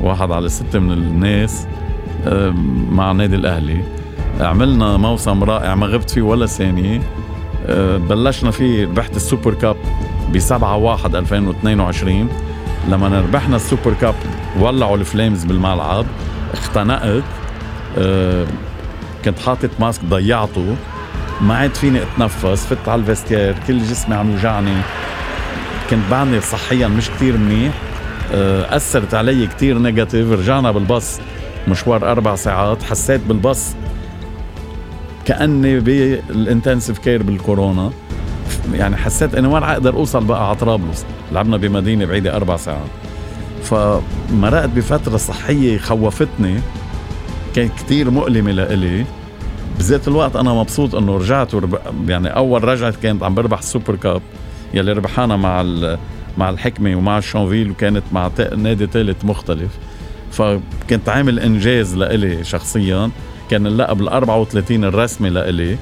واحد 0.00 0.30
على 0.30 0.48
ستة 0.48 0.78
من 0.78 0.92
الناس 0.92 1.66
مع 2.90 3.10
النادي 3.10 3.36
الأهلي. 3.36 3.80
عملنا 4.40 4.96
موسم 4.96 5.44
رائع 5.44 5.74
ما 5.74 5.86
غبت 5.86 6.10
فيه 6.10 6.22
ولا 6.22 6.46
ثانية. 6.46 7.00
بلشنا 8.08 8.50
فيه 8.50 8.84
ربحت 8.86 9.16
ال 9.16 9.22
super 9.22 9.54
cup 9.54 9.76
ب 10.32 10.38
7 10.38 10.76
1 10.76 11.14
2022 11.14 12.28
لما 12.88 13.20
ربحنا 13.20 13.56
ال 13.56 13.62
super 13.62 13.94
cup 14.00 14.14
ولعوا 14.58 14.96
ال 14.96 15.03
flames 15.03 15.44
بالملعب 15.44 16.06
اختنقت 16.52 17.22
أه، 17.98 18.46
كنت 19.24 19.38
حاطط 19.38 19.70
mask 19.80 20.04
ضيعته 20.04 20.76
ما 21.40 21.54
عاد 21.56 21.74
فيني 21.74 22.02
أتنفس 22.02 22.66
فت 22.66 22.88
على 22.88 23.00
ال 23.00 23.05
vestiaire 23.05 23.54
كل 23.66 23.78
جسمي 23.78 24.14
عم 24.14 24.30
يوجعني. 24.30 24.76
كنت 25.90 26.00
بعدني 26.10 26.40
صحيا 26.40 26.88
مش 26.88 27.10
كتير 27.10 27.36
منيح 27.36 27.72
أه، 28.32 28.76
أثرت 28.76 29.14
علي 29.14 29.46
كتير 29.46 29.78
negative 29.78 30.32
رجعنا 30.32 30.70
بالباص 30.70 31.20
مشوار 31.68 32.10
أربع 32.12 32.34
ساعات 32.34 32.82
حسيت 32.82 33.20
بالباص 33.20 33.74
كأني 35.24 35.80
بال 35.80 36.01
intensive 36.01 36.98
care 36.98 37.22
بالكورونا. 37.22 37.90
يعني 38.72 38.96
حسيت 38.96 39.34
اني 39.34 39.48
وين 39.48 39.62
أقدر 39.62 39.94
أوصل 39.94 40.24
بقى 40.24 40.48
على 40.48 40.56
طرابلس؟ 40.56 41.04
لعبنا 41.32 41.56
بمدينة 41.56 42.04
بعيدة 42.04 42.36
أربع 42.36 42.56
ساعات. 42.56 42.88
فمرقت 43.62 44.68
بفترة 44.68 45.16
صحية 45.16 45.78
خوفتني 45.78 46.60
كانت 47.54 47.72
كتير 47.78 48.10
مؤلمة 48.10 48.52
لإلي. 48.52 49.04
بذات 49.78 50.08
الوقت 50.08 50.36
أنا 50.36 50.54
مبسوط 50.54 50.94
إنه 50.94 51.16
رجعت 51.16 51.54
ورب... 51.54 51.78
يعني 52.08 52.28
أول 52.28 52.64
رجعت 52.64 52.96
كانت 52.96 53.22
عم 53.22 53.34
بربح 53.34 53.58
ال 53.58 53.64
super 53.64 53.96
cup 53.96 54.22
يلي 54.74 54.92
ربحانا 54.92 55.36
مع 55.36 55.60
ال... 55.60 55.98
مع 56.38 56.50
الحكمة 56.50 56.96
ومع 56.96 57.18
الشونفيل 57.18 57.70
وكانت 57.70 58.02
مع. 58.12 58.30
نادي 58.56 58.86
ثالث 58.86 59.24
مختلف. 59.24 59.70
فكنت 60.32 61.08
عامل 61.08 61.40
إنجاز 61.40 61.96
لإلي 61.96 62.44
شخصيا. 62.44 63.10
كان 63.50 63.66
اللقب 63.66 64.00
ال 64.00 64.08
34 64.08 64.84
الرسمي 64.84 65.30
لإلي. 65.30 65.76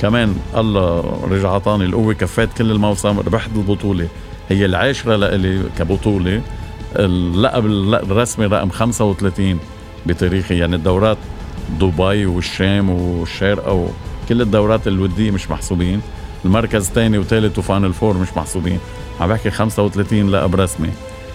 كمان 0.00 0.34
الله 0.56 1.20
رجع 1.30 1.50
عطاني 1.50 1.84
القوة 1.84 2.14
كفيت 2.14 2.52
كل 2.58 2.70
الموسم 2.70 3.18
ربحت 3.18 3.50
البطولة. 3.56 4.08
هي 4.48 4.64
العاشرة 4.64 5.16
لإلي 5.16 5.62
كبطولة. 5.78 6.40
اللقب 6.96 7.66
الرسمي 8.10 8.46
رقم 8.46 8.70
35 8.70 9.58
بتاريخي 10.06 10.58
يعني 10.58 10.76
الدورات 10.76 11.18
دبي 11.80 12.26
والشام 12.26 12.90
والشارقة 12.90 13.72
وكل 13.72 14.40
الدورات 14.40 14.88
الودية 14.88 15.30
مش 15.30 15.50
محسوبين. 15.50 16.00
المركز 16.44 16.88
ثاني 16.90 17.18
وثالث 17.18 17.58
وفاينل 17.58 17.92
فور 17.92 18.18
مش 18.18 18.28
محسوبين. 18.36 18.78
عم 19.20 19.28
بحكي 19.28 19.50
35 19.50 20.30
لقب 20.30 20.54
رسمي. 20.54 20.90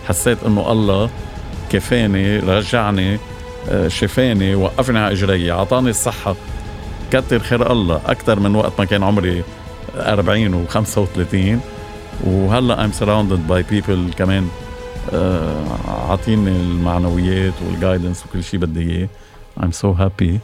حسيت 0.08 0.44
إنه 0.44 0.72
الله 0.72 1.10
كفاني 1.70 2.40
رجعني 2.40 3.18
شفاني 3.88 4.56
وقفني 4.56 5.00
على 5.00 5.14
إجري. 5.14 5.52
أعطاني 5.52 5.90
الصحة. 5.90 6.36
كتر 7.12 7.40
خير 7.40 7.72
الله 7.72 8.02
أكثر 8.06 8.40
من 8.40 8.56
وقت 8.56 8.72
ما 8.80 8.86
كان 8.86 9.04
عمري 9.04 9.44
40 9.96 10.66
و35 10.68 11.60
وهلأ 12.28 12.88
I'm 12.88 12.92
surrounded 12.92 13.52
by 13.52 13.74
people 13.74 14.16
كمان 14.18 14.48
آه، 15.14 15.66
عاطيني 16.10 16.52
المعنويات 16.52 17.54
والجايدنس 17.68 18.26
وكل 18.26 18.44
شيء 18.44 18.60
بدي 18.60 18.92
إياه. 18.92 19.08
I'm 19.60 19.72
so 19.84 20.00
happy. 20.00 20.40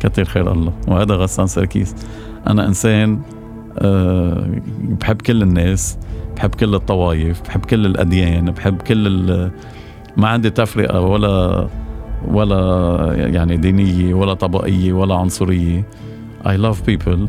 كتر 0.00 0.24
خير 0.24 0.52
الله. 0.52 0.72
وهذا 0.88 1.14
غسان 1.14 1.46
سركيس 1.46 1.94
أنا 2.46 2.66
إنسان 2.66 3.20
أه 3.78 4.46
بحب 4.80 5.22
كل 5.22 5.42
الناس 5.42 5.98
بحب 6.36 6.54
كل 6.54 6.74
الطوائف 6.74 7.42
بحب 7.42 7.64
كل 7.64 7.86
الأديان 7.86 8.50
بحب 8.50 8.82
كل 8.82 9.50
ما 10.16 10.28
عندي 10.28 10.50
تفرقة 10.50 11.00
ولا 11.00 11.68
ولا 12.28 13.14
يعني 13.14 13.56
دينية 13.56 14.14
ولا 14.14 14.34
طبقية 14.34 14.92
ولا 14.92 15.14
عنصرية. 15.14 15.84
I 16.44 16.56
love 16.56 16.84
people. 16.84 17.28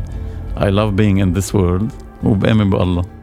I 0.56 0.68
love 0.70 0.96
being 0.96 1.18
in 1.18 1.32
this 1.32 1.54
world. 1.54 1.90
وبآمن 2.24 2.70
بالله. 2.70 3.15